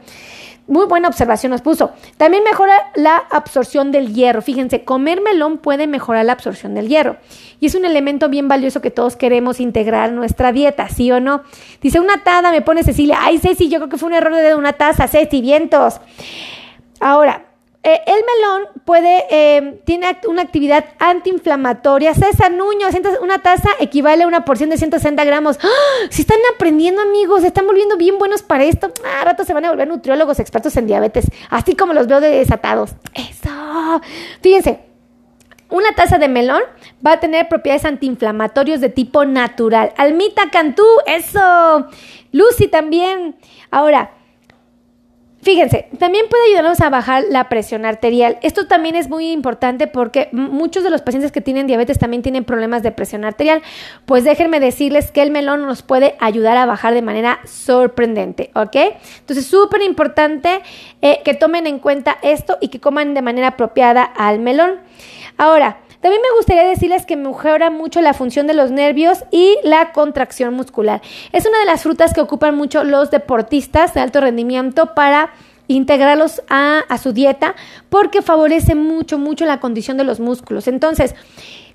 Muy 0.67 0.85
buena 0.85 1.07
observación 1.07 1.51
nos 1.51 1.61
puso. 1.61 1.91
También 2.17 2.43
mejora 2.43 2.73
la 2.95 3.15
absorción 3.15 3.91
del 3.91 4.13
hierro. 4.13 4.41
Fíjense, 4.41 4.83
comer 4.83 5.21
melón 5.21 5.57
puede 5.59 5.87
mejorar 5.87 6.25
la 6.25 6.33
absorción 6.33 6.75
del 6.75 6.89
hierro. 6.89 7.17
Y 7.61 7.67
es 7.67 7.75
un 7.75 7.85
elemento 7.85 8.27
bien 8.27 8.49
valioso 8.49 8.81
que 8.81 8.91
todos 8.91 9.15
queremos 9.15 9.61
integrar 9.61 10.09
en 10.09 10.15
nuestra 10.15 10.51
dieta, 10.51 10.89
¿sí 10.89 11.09
o 11.11 11.21
no? 11.21 11.41
Dice, 11.81 12.01
una 12.01 12.23
taza, 12.23 12.51
me 12.51 12.61
pone 12.61 12.83
Cecilia. 12.83 13.17
Ay, 13.21 13.39
Ceci, 13.39 13.69
yo 13.69 13.79
creo 13.79 13.89
que 13.89 13.97
fue 13.97 14.09
un 14.09 14.15
error 14.15 14.35
de 14.35 14.55
una 14.55 14.73
taza, 14.73 15.07
Ceci, 15.07 15.41
vientos. 15.41 16.01
Ahora, 16.99 17.46
eh, 17.83 18.01
el 18.05 18.15
melón 18.15 18.81
puede, 18.85 19.25
eh, 19.29 19.81
tiene 19.85 20.17
una 20.27 20.41
actividad 20.41 20.85
antiinflamatoria. 20.99 22.13
César 22.13 22.51
Nuño, 22.51 22.87
una 23.21 23.41
taza 23.41 23.69
equivale 23.79 24.23
a 24.23 24.27
una 24.27 24.43
porción 24.43 24.69
de 24.69 24.77
160 24.77 25.23
gramos. 25.23 25.57
¡Ah! 25.63 26.07
Si 26.09 26.23
están 26.23 26.39
aprendiendo, 26.53 27.01
amigos, 27.01 27.41
se 27.41 27.47
están 27.47 27.65
volviendo 27.65 27.95
bien 27.95 28.17
buenos 28.17 28.43
para 28.43 28.65
esto. 28.65 28.91
A 29.19 29.23
rato 29.23 29.45
se 29.45 29.53
van 29.53 29.65
a 29.65 29.69
volver 29.69 29.87
nutriólogos 29.87 30.39
expertos 30.39 30.75
en 30.75 30.87
diabetes, 30.87 31.27
así 31.49 31.75
como 31.75 31.93
los 31.93 32.07
veo 32.07 32.19
desatados. 32.19 32.91
Eso. 33.13 34.01
Fíjense, 34.41 34.81
una 35.69 35.93
taza 35.93 36.17
de 36.17 36.27
melón 36.27 36.61
va 37.05 37.13
a 37.13 37.19
tener 37.19 37.47
propiedades 37.47 37.85
antiinflamatorios 37.85 38.81
de 38.81 38.89
tipo 38.89 39.25
natural. 39.25 39.93
Almita 39.97 40.49
Cantú, 40.49 40.85
eso. 41.05 41.87
Lucy 42.31 42.67
también. 42.67 43.35
Ahora, 43.69 44.16
Fíjense, 45.47 45.87
también 45.97 46.25
puede 46.29 46.43
ayudarnos 46.47 46.81
a 46.81 46.89
bajar 46.89 47.23
la 47.29 47.47
presión 47.47 47.85
arterial. 47.85 48.37
Esto 48.41 48.67
también 48.67 48.97
es 48.97 49.07
muy 49.07 49.31
importante 49.31 49.87
porque 49.87 50.27
muchos 50.33 50.83
de 50.83 50.89
los 50.89 51.01
pacientes 51.01 51.31
que 51.31 51.39
tienen 51.39 51.67
diabetes 51.67 51.97
también 51.97 52.21
tienen 52.21 52.43
problemas 52.43 52.83
de 52.83 52.91
presión 52.91 53.23
arterial. 53.23 53.61
Pues 54.05 54.25
déjenme 54.25 54.59
decirles 54.59 55.09
que 55.09 55.21
el 55.21 55.31
melón 55.31 55.65
nos 55.65 55.83
puede 55.83 56.17
ayudar 56.19 56.57
a 56.57 56.65
bajar 56.65 56.93
de 56.93 57.01
manera 57.01 57.39
sorprendente, 57.45 58.51
¿ok? 58.55 58.75
Entonces, 59.19 59.45
súper 59.45 59.83
importante 59.83 60.59
eh, 61.01 61.21
que 61.23 61.33
tomen 61.33 61.65
en 61.65 61.79
cuenta 61.79 62.17
esto 62.23 62.57
y 62.59 62.67
que 62.67 62.81
coman 62.81 63.13
de 63.13 63.21
manera 63.21 63.47
apropiada 63.47 64.03
al 64.03 64.39
melón. 64.39 64.81
Ahora, 65.37 65.77
también 66.01 66.21
me 66.21 66.37
gustaría 66.37 66.67
decirles 66.67 67.05
que 67.05 67.15
mejora 67.15 67.69
mucho 67.69 68.01
la 68.01 68.13
función 68.13 68.47
de 68.47 68.53
los 68.53 68.71
nervios 68.71 69.23
y 69.31 69.57
la 69.63 69.91
contracción 69.91 70.53
muscular. 70.53 71.01
Es 71.31 71.45
una 71.45 71.59
de 71.59 71.65
las 71.65 71.83
frutas 71.83 72.13
que 72.13 72.21
ocupan 72.21 72.55
mucho 72.55 72.83
los 72.83 73.09
deportistas 73.09 73.93
de 73.93 74.01
alto 74.01 74.21
rendimiento 74.21 74.93
para 74.93 75.31
integrarlos 75.67 76.41
a, 76.49 76.83
su 77.01 77.13
dieta 77.13 77.55
porque 77.89 78.21
favorece 78.21 78.75
mucho, 78.75 79.17
mucho 79.17 79.45
la 79.45 79.59
condición 79.59 79.97
de 79.97 80.03
los 80.03 80.19
músculos. 80.19 80.67
Entonces, 80.67 81.15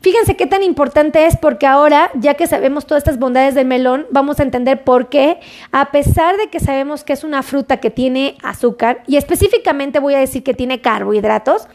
Fíjense 0.03 0.35
qué 0.35 0.49
tan 0.49 0.65
importante 0.65 1.27
es 1.27 1.37
porque 1.37 1.65
ahora, 1.65 2.11
ya 2.15 2.35
que 2.35 2.49
sabemos 2.49 2.87
todas 2.87 3.03
estas 3.03 3.21
bondades 3.21 3.55
del 3.55 3.69
melón, 3.69 4.09
vamos 4.11 4.41
a 4.41 4.43
entender 4.43 4.83
por 4.83 5.09
qué, 5.09 5.39
a 5.71 5.93
pesar 5.93 6.37
de 6.39 6.49
que 6.49 6.59
sabemos 6.59 7.05
que 7.05 7.13
es 7.13 7.23
una 7.23 7.45
fruta 7.45 7.77
que 7.77 7.89
tiene 7.89 8.37
azúcar, 8.43 9.05
y 9.07 9.17
específicamente 9.17 10.01
voy 10.01 10.15
a 10.15 10.19
decir 10.19 10.43
que 10.43 10.55
tiene 10.55 10.81
carbohidratos, 10.81 11.69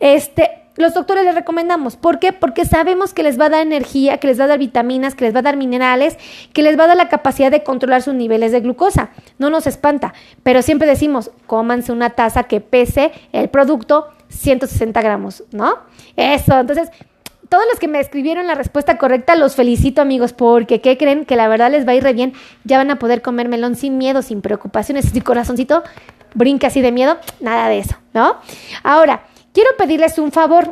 este, 0.00 0.48
los 0.78 0.94
doctores 0.94 1.24
les 1.24 1.34
recomendamos. 1.34 1.96
¿Por 1.96 2.18
qué? 2.20 2.32
Porque 2.32 2.64
sabemos 2.64 3.12
que 3.12 3.22
les 3.22 3.38
va 3.38 3.46
a 3.46 3.50
dar 3.50 3.62
energía, 3.62 4.18
que 4.18 4.28
les 4.28 4.40
va 4.40 4.44
a 4.44 4.48
dar 4.48 4.58
vitaminas, 4.58 5.14
que 5.14 5.24
les 5.24 5.34
va 5.34 5.40
a 5.40 5.42
dar 5.42 5.56
minerales, 5.56 6.16
que 6.52 6.62
les 6.62 6.78
va 6.78 6.84
a 6.84 6.86
dar 6.86 6.96
la 6.96 7.08
capacidad 7.08 7.50
de 7.50 7.64
controlar 7.64 8.02
sus 8.02 8.14
niveles 8.14 8.52
de 8.52 8.60
glucosa. 8.60 9.10
No 9.38 9.50
nos 9.50 9.66
espanta, 9.66 10.14
pero 10.42 10.62
siempre 10.62 10.86
decimos, 10.86 11.32
cómanse 11.46 11.92
una 11.92 12.10
taza 12.10 12.44
que 12.44 12.60
pese 12.60 13.12
el 13.32 13.48
producto 13.50 14.08
160 14.28 15.02
gramos, 15.02 15.44
¿no? 15.52 15.78
Eso, 16.16 16.58
entonces... 16.58 16.90
Todos 17.48 17.64
los 17.70 17.78
que 17.78 17.88
me 17.88 17.98
escribieron 17.98 18.46
la 18.46 18.54
respuesta 18.54 18.98
correcta, 18.98 19.34
los 19.34 19.56
felicito 19.56 20.02
amigos, 20.02 20.34
porque 20.34 20.82
¿qué 20.82 20.98
creen? 20.98 21.24
Que 21.24 21.34
la 21.34 21.48
verdad 21.48 21.70
les 21.70 21.88
va 21.88 21.92
a 21.92 21.94
ir 21.94 22.04
bien. 22.12 22.34
Ya 22.64 22.76
van 22.76 22.90
a 22.90 22.98
poder 22.98 23.22
comer 23.22 23.48
melón 23.48 23.74
sin 23.74 23.96
miedo, 23.96 24.20
sin 24.20 24.42
preocupaciones. 24.42 25.06
Si 25.14 25.22
corazoncito 25.22 25.82
brinca 26.34 26.66
así 26.66 26.82
de 26.82 26.92
miedo, 26.92 27.16
nada 27.40 27.68
de 27.68 27.78
eso, 27.78 27.96
¿no? 28.12 28.36
Ahora, 28.82 29.22
quiero 29.58 29.76
pedirles 29.76 30.18
un 30.18 30.30
favor. 30.30 30.70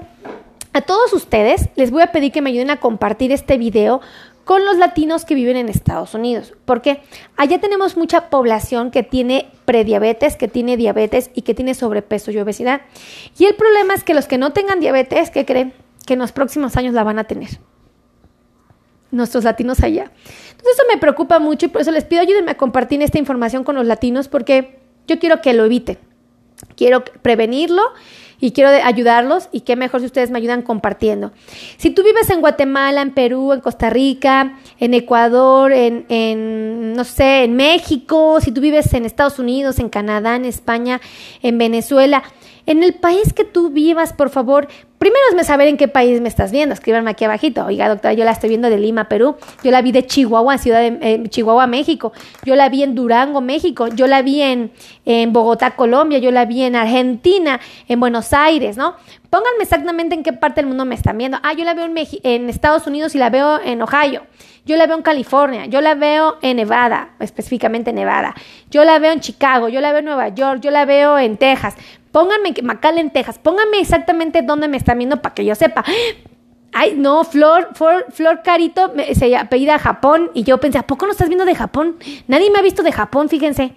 A 0.73 0.81
todos 0.83 1.13
ustedes 1.13 1.71
les 1.75 1.91
voy 1.91 2.03
a 2.03 2.13
pedir 2.13 2.31
que 2.31 2.41
me 2.41 2.51
ayuden 2.51 2.71
a 2.71 2.79
compartir 2.79 3.33
este 3.33 3.59
video 3.59 4.01
con 4.45 4.65
los 4.65 4.77
latinos 4.77 5.25
que 5.25 5.35
viven 5.35 5.57
en 5.57 5.69
Estados 5.69 6.15
Unidos, 6.15 6.55
porque 6.67 7.03
allá 7.37 7.61
tenemos 7.61 7.97
mucha 7.97 8.31
población 8.31 8.93
que 8.93 9.03
tiene 9.03 9.51
prediabetes, 9.65 10.37
que 10.37 10.47
tiene 10.47 10.77
diabetes 10.77 11.33
y 11.35 11.43
que 11.43 11.53
tiene 11.53 11.75
sobrepeso 11.75 12.31
y 12.31 12.39
obesidad. 12.39 12.83
Y 13.37 13.47
el 13.47 13.57
problema 13.57 13.93
es 13.93 14.05
que 14.05 14.15
los 14.15 14.29
que 14.29 14.39
no 14.39 14.53
tengan 14.53 14.79
diabetes, 14.79 15.33
¿qué 15.33 15.45
creen? 15.45 15.75
Que 16.07 16.13
en 16.13 16.21
los 16.21 16.31
próximos 16.31 16.77
años 16.77 16.95
la 16.95 17.03
van 17.03 17.19
a 17.19 17.25
tener. 17.25 17.59
Nuestros 19.11 19.43
latinos 19.43 19.81
allá. 19.81 20.13
Entonces 20.51 20.75
eso 20.75 20.85
me 20.89 21.01
preocupa 21.01 21.41
mucho 21.41 21.67
y 21.67 21.71
por 21.71 21.81
eso 21.81 21.91
les 21.91 22.05
pido 22.05 22.23
ayúdenme 22.23 22.53
a 22.53 22.57
compartir 22.57 23.03
esta 23.03 23.19
información 23.19 23.65
con 23.65 23.75
los 23.75 23.87
latinos 23.87 24.29
porque 24.29 24.79
yo 25.09 25.19
quiero 25.19 25.41
que 25.41 25.55
lo 25.55 25.65
eviten. 25.65 25.99
Quiero 26.77 27.03
prevenirlo 27.05 27.83
y 28.41 28.53
quiero 28.53 28.71
ayudarlos 28.85 29.49
y 29.53 29.61
qué 29.61 29.77
mejor 29.77 30.01
si 30.01 30.07
ustedes 30.07 30.31
me 30.31 30.39
ayudan 30.39 30.63
compartiendo. 30.63 31.33
Si 31.77 31.91
tú 31.91 32.03
vives 32.03 32.31
en 32.31 32.41
Guatemala, 32.41 33.03
en 33.03 33.15
Perú, 33.15 33.53
en 33.53 33.61
Costa 33.61 33.91
Rica, 33.91 34.59
en 34.79 34.95
Ecuador, 34.95 35.73
en, 35.73 36.07
en, 36.09 36.93
no 36.95 37.05
sé, 37.05 37.45
en 37.45 37.57
México, 37.57 38.41
si 38.41 38.53
tú 38.53 38.61
vives 38.61 38.93
en 38.95 39.05
Estados 39.05 39.39
Unidos, 39.39 39.79
en 39.79 39.89
Canadá, 39.89 40.37
en 40.37 40.45
España, 40.45 41.01
en 41.43 41.59
Venezuela, 41.59 42.23
en 42.67 42.83
el 42.83 42.95
país 42.95 43.33
que 43.33 43.45
tú 43.45 43.71
vivas, 43.71 44.13
por 44.13 44.29
favor, 44.29 44.69
primero 44.99 45.21
es 45.39 45.47
saber 45.47 45.69
en 45.69 45.77
qué 45.77 45.89
país 45.89 46.21
me 46.21 46.29
estás 46.29 46.53
viendo. 46.53 46.73
Escríbanme 46.73 47.11
aquí 47.11 47.25
abajito. 47.25 47.65
Oiga, 47.65 47.89
doctora, 47.89 48.15
yo 48.15 48.25
la 48.25 48.33
estoy 48.33 48.49
viendo 48.49 48.71
de 48.71 48.79
Lima, 48.79 49.09
Perú. 49.09 49.37
Yo 49.63 49.71
la 49.71 49.83
vi 49.83 49.93
de 49.93 50.07
Chihuahua, 50.07 50.59
Ciudad 50.59 50.81
de 50.81 50.99
eh, 51.01 51.29
Chihuahua, 51.29 51.67
México. 51.67 52.13
Yo 52.45 52.57
la 52.57 52.69
vi 52.69 52.83
en 52.83 52.95
Durango, 52.95 53.41
México. 53.41 53.89
Yo 53.89 54.07
la 54.07 54.23
vi 54.23 54.43
en, 54.43 54.71
Bogotá, 55.33 55.73
Colombia. 55.73 56.19
Yo 56.19 56.31
la 56.31 56.45
vi 56.45 56.63
en 56.63 56.77
Argentina, 56.77 57.61
en 57.89 58.01
Buenos 58.01 58.33
Aires, 58.33 58.77
¿no? 58.77 58.95
Pónganme 59.31 59.63
exactamente 59.63 60.15
en 60.15 60.23
qué 60.23 60.33
parte 60.33 60.61
del 60.61 60.67
mundo 60.69 60.85
me 60.85 60.95
están 60.95 61.19
viendo. 61.19 61.39
Ah, 61.43 61.53
yo 61.53 61.65
la 61.65 61.75
veo 61.75 61.85
en, 61.85 61.95
en 62.23 62.49
Estados 62.49 62.87
Unidos 62.87 63.15
y 63.15 63.19
la 63.19 63.31
veo 63.31 63.61
en 63.61 63.83
Ohio. 63.83 64.23
Yo 64.67 64.77
la 64.77 64.89
veo 64.89 64.97
en 64.97 65.03
California, 65.03 65.67
yo 65.67 65.81
la 65.81 65.95
veo 65.95 66.39
en 66.43 66.57
Nevada, 66.57 67.11
específicamente 67.21 67.93
Nevada. 67.93 68.35
Yo 68.69 68.83
la 68.83 68.99
veo 68.99 69.13
en 69.13 69.21
Chicago, 69.21 69.69
yo 69.69 69.81
la 69.81 69.93
veo 69.93 70.01
en 70.01 70.07
Nueva 70.07 70.29
York, 70.31 70.61
yo 70.61 70.73
la 70.73 70.85
veo 70.85 71.21
en 71.21 71.37
Texas. 71.37 71.77
Pónganme 72.17 72.55
Macal 72.63 72.97
en 72.97 73.11
Texas, 73.11 73.39
pónganme 73.39 73.79
exactamente 73.79 74.41
dónde 74.41 74.69
me 74.69 74.79
están 74.79 74.97
viendo 74.97 75.21
para 75.21 75.35
que 75.35 75.45
yo 75.45 75.55
sepa. 75.55 75.85
Ay, 76.73 76.95
no, 76.97 77.25
Flor, 77.25 77.69
Flor, 77.75 78.07
Flor 78.09 78.41
Carito 78.43 78.91
se 79.13 79.37
apellida 79.37 79.79
Japón 79.79 80.31
y 80.33 80.43
yo 80.43 80.59
pensé, 80.59 80.79
¿a 80.79 80.87
poco 80.87 81.05
no 81.05 81.13
estás 81.13 81.29
viendo 81.29 81.45
de 81.45 81.55
Japón? 81.55 81.97
Nadie 82.27 82.51
me 82.51 82.59
ha 82.59 82.63
visto 82.63 82.83
de 82.83 82.91
Japón, 82.91 83.29
fíjense. 83.29 83.75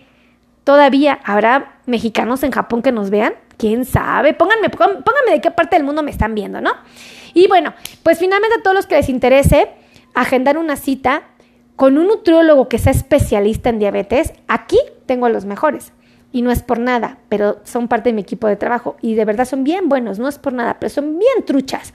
Todavía 0.63 1.19
habrá 1.25 1.81
mexicanos 1.85 2.41
en 2.43 2.51
Japón 2.51 2.81
que 2.81 2.93
nos 2.93 3.09
vean. 3.09 3.33
¿Quién 3.57 3.83
sabe? 3.83 4.33
Pónganme, 4.33 4.69
pónganme 4.69 5.31
de 5.31 5.41
qué 5.41 5.51
parte 5.51 5.75
del 5.75 5.83
mundo 5.83 6.01
me 6.01 6.11
están 6.11 6.33
viendo, 6.33 6.61
¿no? 6.61 6.71
Y 7.33 7.49
bueno, 7.49 7.73
pues 8.03 8.19
finalmente 8.19 8.59
a 8.59 8.63
todos 8.63 8.73
los 8.73 8.87
que 8.87 8.95
les 8.95 9.09
interese 9.09 9.67
agendar 10.13 10.57
una 10.57 10.77
cita 10.77 11.23
con 11.75 11.97
un 11.97 12.07
nutriólogo 12.07 12.69
que 12.69 12.77
sea 12.77 12.93
especialista 12.93 13.67
en 13.67 13.79
diabetes, 13.79 14.31
aquí 14.47 14.79
tengo 15.07 15.25
a 15.25 15.29
los 15.29 15.43
mejores. 15.43 15.91
Y 16.31 16.41
no 16.41 16.51
es 16.51 16.61
por 16.61 16.79
nada, 16.79 17.17
pero 17.27 17.59
son 17.63 17.87
parte 17.87 18.09
de 18.09 18.13
mi 18.13 18.21
equipo 18.21 18.47
de 18.47 18.55
trabajo 18.55 18.97
y 19.01 19.15
de 19.15 19.25
verdad 19.25 19.45
son 19.45 19.63
bien 19.63 19.89
buenos, 19.89 20.19
no 20.19 20.27
es 20.27 20.37
por 20.37 20.53
nada, 20.53 20.77
pero 20.79 20.89
son 20.89 21.17
bien 21.17 21.45
truchas. 21.45 21.93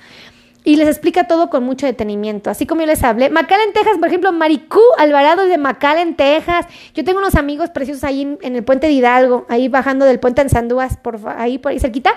Y 0.66 0.76
les 0.76 0.88
explica 0.88 1.24
todo 1.24 1.50
con 1.50 1.62
mucho 1.62 1.84
detenimiento. 1.84 2.48
Así 2.48 2.66
como 2.66 2.80
yo 2.80 2.86
les 2.86 3.04
hablé. 3.04 3.26
en 3.26 3.72
Texas, 3.74 3.98
por 3.98 4.08
ejemplo, 4.08 4.32
Maricú 4.32 4.80
Alvarado 4.96 5.44
de 5.44 5.54
en 5.54 6.16
Texas. 6.16 6.66
Yo 6.94 7.04
tengo 7.04 7.18
unos 7.18 7.34
amigos 7.34 7.68
preciosos 7.68 8.02
ahí 8.02 8.38
en, 8.40 8.56
el 8.56 8.64
puente 8.64 8.86
de 8.86 8.94
Hidalgo, 8.94 9.44
ahí 9.50 9.68
bajando 9.68 10.06
del 10.06 10.18
puente 10.18 10.40
en 10.40 10.48
Sandúas, 10.48 10.96
por 10.96 11.20
ahí, 11.36 11.58
por 11.58 11.72
ahí 11.72 11.80
cerquita. 11.80 12.14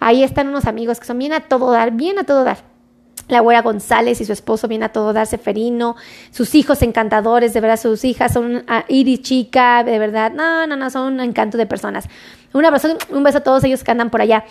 Ahí 0.00 0.22
están 0.22 0.48
unos 0.48 0.66
amigos 0.66 1.00
que 1.00 1.06
son 1.06 1.18
bien 1.18 1.32
a 1.32 1.40
todo 1.40 1.70
dar, 1.70 1.92
bien 1.92 2.18
a 2.18 2.24
todo 2.24 2.44
dar. 2.44 2.58
La 3.28 3.38
abuela 3.38 3.62
González 3.62 4.20
y 4.20 4.24
su 4.24 4.32
esposo 4.32 4.68
vienen 4.68 4.86
a 4.86 4.92
todo 4.92 5.12
dar 5.12 5.26
Seferino, 5.26 5.96
sus 6.30 6.54
hijos 6.54 6.82
encantadores, 6.82 7.52
de 7.52 7.60
verdad, 7.60 7.78
sus 7.78 8.04
hijas 8.04 8.32
son 8.32 8.56
uh, 8.56 8.62
Iris 8.88 9.22
Chica, 9.22 9.84
de 9.84 9.98
verdad, 9.98 10.32
no, 10.32 10.66
no, 10.66 10.76
no, 10.76 10.90
son 10.90 11.14
un 11.14 11.20
encanto 11.20 11.58
de 11.58 11.66
personas. 11.66 12.08
Un 12.54 12.64
abrazo, 12.64 12.96
un 13.10 13.22
beso 13.22 13.38
a 13.38 13.40
todos 13.42 13.62
ellos 13.64 13.84
que 13.84 13.90
andan 13.90 14.08
por 14.10 14.22
allá. 14.22 14.44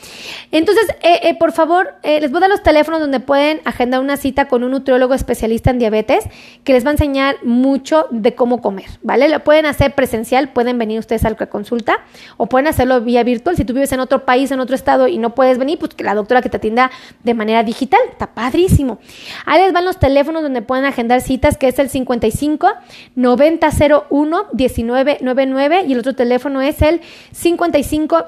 Entonces, 0.51 0.86
eh, 1.01 1.19
eh, 1.23 1.38
por 1.38 1.51
favor, 1.51 1.95
eh, 2.03 2.21
les 2.21 2.31
voy 2.31 2.38
a 2.38 2.41
dar 2.41 2.49
los 2.49 2.62
teléfonos 2.62 2.99
donde 2.99 3.19
pueden 3.19 3.60
agendar 3.65 4.01
una 4.01 4.17
cita 4.17 4.47
con 4.47 4.63
un 4.63 4.71
nutriólogo 4.71 5.15
especialista 5.15 5.71
en 5.71 5.79
diabetes 5.79 6.25
que 6.63 6.73
les 6.73 6.86
va 6.86 6.89
a 6.89 6.91
enseñar 6.91 7.38
mucho 7.43 8.05
de 8.12 8.36
cómo 8.36 8.62
comer, 8.62 8.86
¿vale? 9.01 9.29
Lo 9.29 9.43
pueden 9.43 9.65
hacer 9.65 9.95
presencial, 9.95 10.49
pueden 10.49 10.77
venir 10.77 10.99
ustedes 10.99 11.25
a 11.25 11.31
la 11.31 11.36
consulta 11.47 11.99
o 12.38 12.45
pueden 12.45 12.67
hacerlo 12.67 13.01
vía 13.01 13.23
virtual. 13.23 13.57
Si 13.57 13.65
tú 13.65 13.73
vives 13.73 13.91
en 13.91 13.99
otro 13.99 14.25
país, 14.25 14.51
en 14.51 14.60
otro 14.60 14.75
estado 14.75 15.07
y 15.07 15.17
no 15.17 15.33
puedes 15.33 15.57
venir, 15.57 15.79
pues 15.79 15.95
que 15.95 16.03
la 16.03 16.13
doctora 16.13 16.41
que 16.41 16.49
te 16.49 16.57
atienda 16.57 16.91
de 17.23 17.33
manera 17.33 17.63
digital. 17.63 17.99
Está 18.12 18.27
padrísimo. 18.27 18.99
Ahí 19.45 19.62
les 19.62 19.73
van 19.73 19.86
los 19.86 19.97
teléfonos 19.97 20.43
donde 20.43 20.62
pueden 20.62 20.86
agendar 20.86 21.21
citas, 21.21 21.57
que 21.57 21.67
es 21.67 21.79
el 21.79 21.89
55 21.89 22.69
9001 23.15 24.45
1999 24.53 25.83
y 25.88 25.93
el 25.93 25.99
otro 25.99 26.13
teléfono 26.13 26.62
es 26.62 26.81
el 26.81 27.01
55 27.31 27.65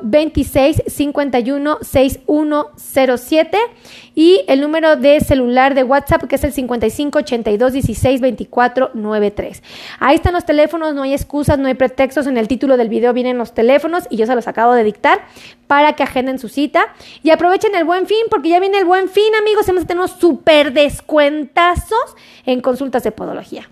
26 0.02 0.84
51 0.88 1.78
6107 1.82 3.58
y 4.16 4.42
el 4.48 4.62
número 4.62 4.96
de 4.96 5.20
celular 5.20 5.76
de 5.76 5.84
WhatsApp 5.84 6.24
que 6.26 6.36
es 6.36 6.44
el 6.44 6.52
55 6.52 7.20
82 7.20 7.74
16 7.74 8.22
24 8.22 8.92
93. 8.94 9.64
Ahí 10.00 10.16
están 10.16 10.34
los 10.34 10.46
teléfonos, 10.46 10.94
no 10.94 11.04
hay 11.04 11.14
excusas, 11.14 11.60
no 11.60 11.68
hay 11.68 11.74
pretextos. 11.74 12.28
En 12.28 12.38
el 12.38 12.48
título 12.48 12.78
del 12.78 12.90
video 12.90 13.14
vienen 13.14 13.38
los 13.38 13.54
teléfonos 13.54 14.06
y 14.10 14.18
yo 14.18 14.26
se 14.26 14.36
los 14.36 14.48
acabo 14.48 14.74
de 14.74 14.84
dictar 14.84 15.22
para 15.68 15.94
que 15.94 16.04
agenden 16.04 16.40
su 16.40 16.50
cita 16.50 16.94
y 17.24 17.30
aprovechen 17.30 17.76
el 17.76 17.86
buen 17.86 18.08
fin 18.08 18.26
porque 18.30 18.50
ya 18.50 18.60
viene 18.60 18.80
el 18.80 18.86
buen 18.86 19.10
fin, 19.10 19.34
amigos. 19.40 19.68
Hemos 19.70 19.86
tenido 19.86 20.08
súper 20.08 20.74
descuentazos 20.74 22.16
en 22.46 22.62
consultas 22.62 23.04
de 23.04 23.12
podología 23.12 23.70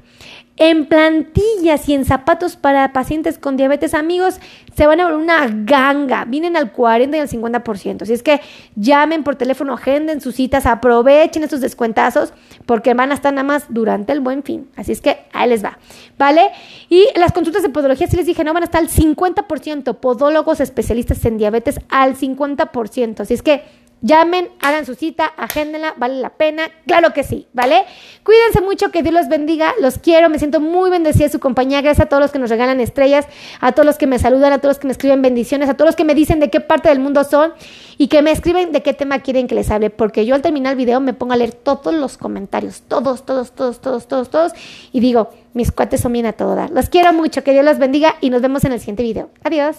en 0.57 0.87
plantillas 0.87 1.87
y 1.87 1.93
en 1.93 2.03
zapatos 2.03 2.55
para 2.55 2.91
pacientes 2.91 3.37
con 3.37 3.57
diabetes, 3.57 3.93
amigos, 3.93 4.39
se 4.75 4.87
van 4.87 4.99
a 4.99 5.05
ver 5.05 5.15
una 5.15 5.47
ganga. 5.47 6.25
Vienen 6.25 6.57
al 6.57 6.71
40 6.71 7.15
y 7.15 7.19
al 7.19 7.29
50%. 7.29 8.05
Si 8.05 8.13
es 8.13 8.23
que 8.23 8.41
llamen 8.75 9.23
por 9.23 9.35
teléfono, 9.35 9.73
agenden 9.73 10.19
sus 10.19 10.35
citas, 10.35 10.65
aprovechen 10.65 11.43
estos 11.43 11.61
descuentazos 11.61 12.33
porque 12.65 12.95
van 12.95 13.11
a 13.11 13.13
estar 13.15 13.33
nada 13.33 13.43
más 13.43 13.65
durante 13.69 14.13
el 14.13 14.19
buen 14.19 14.43
fin. 14.43 14.67
Así 14.75 14.91
es 14.91 15.01
que 15.01 15.17
ahí 15.31 15.47
les 15.47 15.63
va. 15.63 15.77
¿Vale? 16.17 16.49
Y 16.89 17.05
las 17.15 17.31
consultas 17.31 17.61
de 17.61 17.69
podología, 17.69 18.07
si 18.07 18.17
les 18.17 18.25
dije, 18.25 18.43
no 18.43 18.53
van 18.53 18.63
a 18.63 18.65
estar 18.65 18.81
al 18.81 18.89
50%. 18.89 19.95
Podólogos 19.97 20.59
especialistas 20.59 21.23
en 21.25 21.37
diabetes 21.37 21.79
al 21.89 22.15
50%. 22.15 23.19
Así 23.21 23.35
es 23.35 23.43
que 23.43 23.63
Llamen, 24.01 24.49
hagan 24.62 24.86
su 24.86 24.93
cita, 24.93 25.25
agéndenla, 25.25 25.95
vale 25.97 26.21
la 26.21 26.29
pena, 26.29 26.69
claro 26.86 27.13
que 27.13 27.23
sí, 27.23 27.47
¿vale? 27.53 27.83
Cuídense 28.23 28.62
mucho, 28.62 28.91
que 28.91 29.01
Dios 29.01 29.12
los 29.12 29.27
bendiga, 29.27 29.73
los 29.81 29.97
quiero, 29.97 30.29
me 30.29 30.38
siento 30.38 30.60
muy 30.60 30.91
bendecida 30.91 31.25
de 31.25 31.31
su 31.31 31.39
compañía, 31.39 31.81
gracias 31.81 32.05
a 32.05 32.10
todos 32.10 32.21
los 32.21 32.31
que 32.31 32.38
nos 32.38 32.51
regalan 32.51 32.79
estrellas, 32.79 33.25
a 33.60 33.71
todos 33.71 33.88
los 33.88 33.97
que 33.97 34.05
me 34.05 34.19
saludan, 34.19 34.53
a 34.53 34.60
todos 34.60 34.75
los 34.75 34.79
que 34.79 34.86
me 34.86 34.91
escriben 34.91 35.23
bendiciones, 35.23 35.67
a 35.67 35.73
todos 35.73 35.88
los 35.88 35.95
que 35.95 36.03
me 36.03 36.13
dicen 36.13 36.39
de 36.39 36.51
qué 36.51 36.60
parte 36.60 36.89
del 36.89 36.99
mundo 36.99 37.23
son 37.23 37.53
y 37.97 38.07
que 38.07 38.21
me 38.21 38.31
escriben 38.31 38.71
de 38.71 38.83
qué 38.83 38.93
tema 38.93 39.19
quieren 39.19 39.47
que 39.47 39.55
les 39.55 39.71
hable, 39.71 39.89
porque 39.89 40.27
yo 40.27 40.36
al 40.36 40.43
terminar 40.43 40.73
el 40.73 40.77
video 40.77 40.99
me 40.99 41.13
pongo 41.13 41.33
a 41.33 41.38
leer 41.38 41.53
todos 41.53 41.91
los 41.91 42.19
comentarios, 42.19 42.83
todos, 42.88 43.25
todos, 43.25 43.51
todos, 43.53 43.81
todos, 43.81 44.07
todos, 44.07 44.29
todos, 44.29 44.51
y 44.91 44.99
digo, 44.99 45.29
mis 45.53 45.71
cuates 45.71 46.01
son 46.01 46.13
bien 46.13 46.27
a 46.27 46.33
todo 46.33 46.53
dar. 46.53 46.69
Los 46.69 46.89
quiero 46.89 47.13
mucho, 47.13 47.43
que 47.43 47.51
Dios 47.51 47.65
los 47.65 47.79
bendiga 47.79 48.15
y 48.21 48.29
nos 48.29 48.43
vemos 48.43 48.63
en 48.63 48.73
el 48.73 48.79
siguiente 48.79 49.01
video. 49.01 49.31
Adiós. 49.43 49.75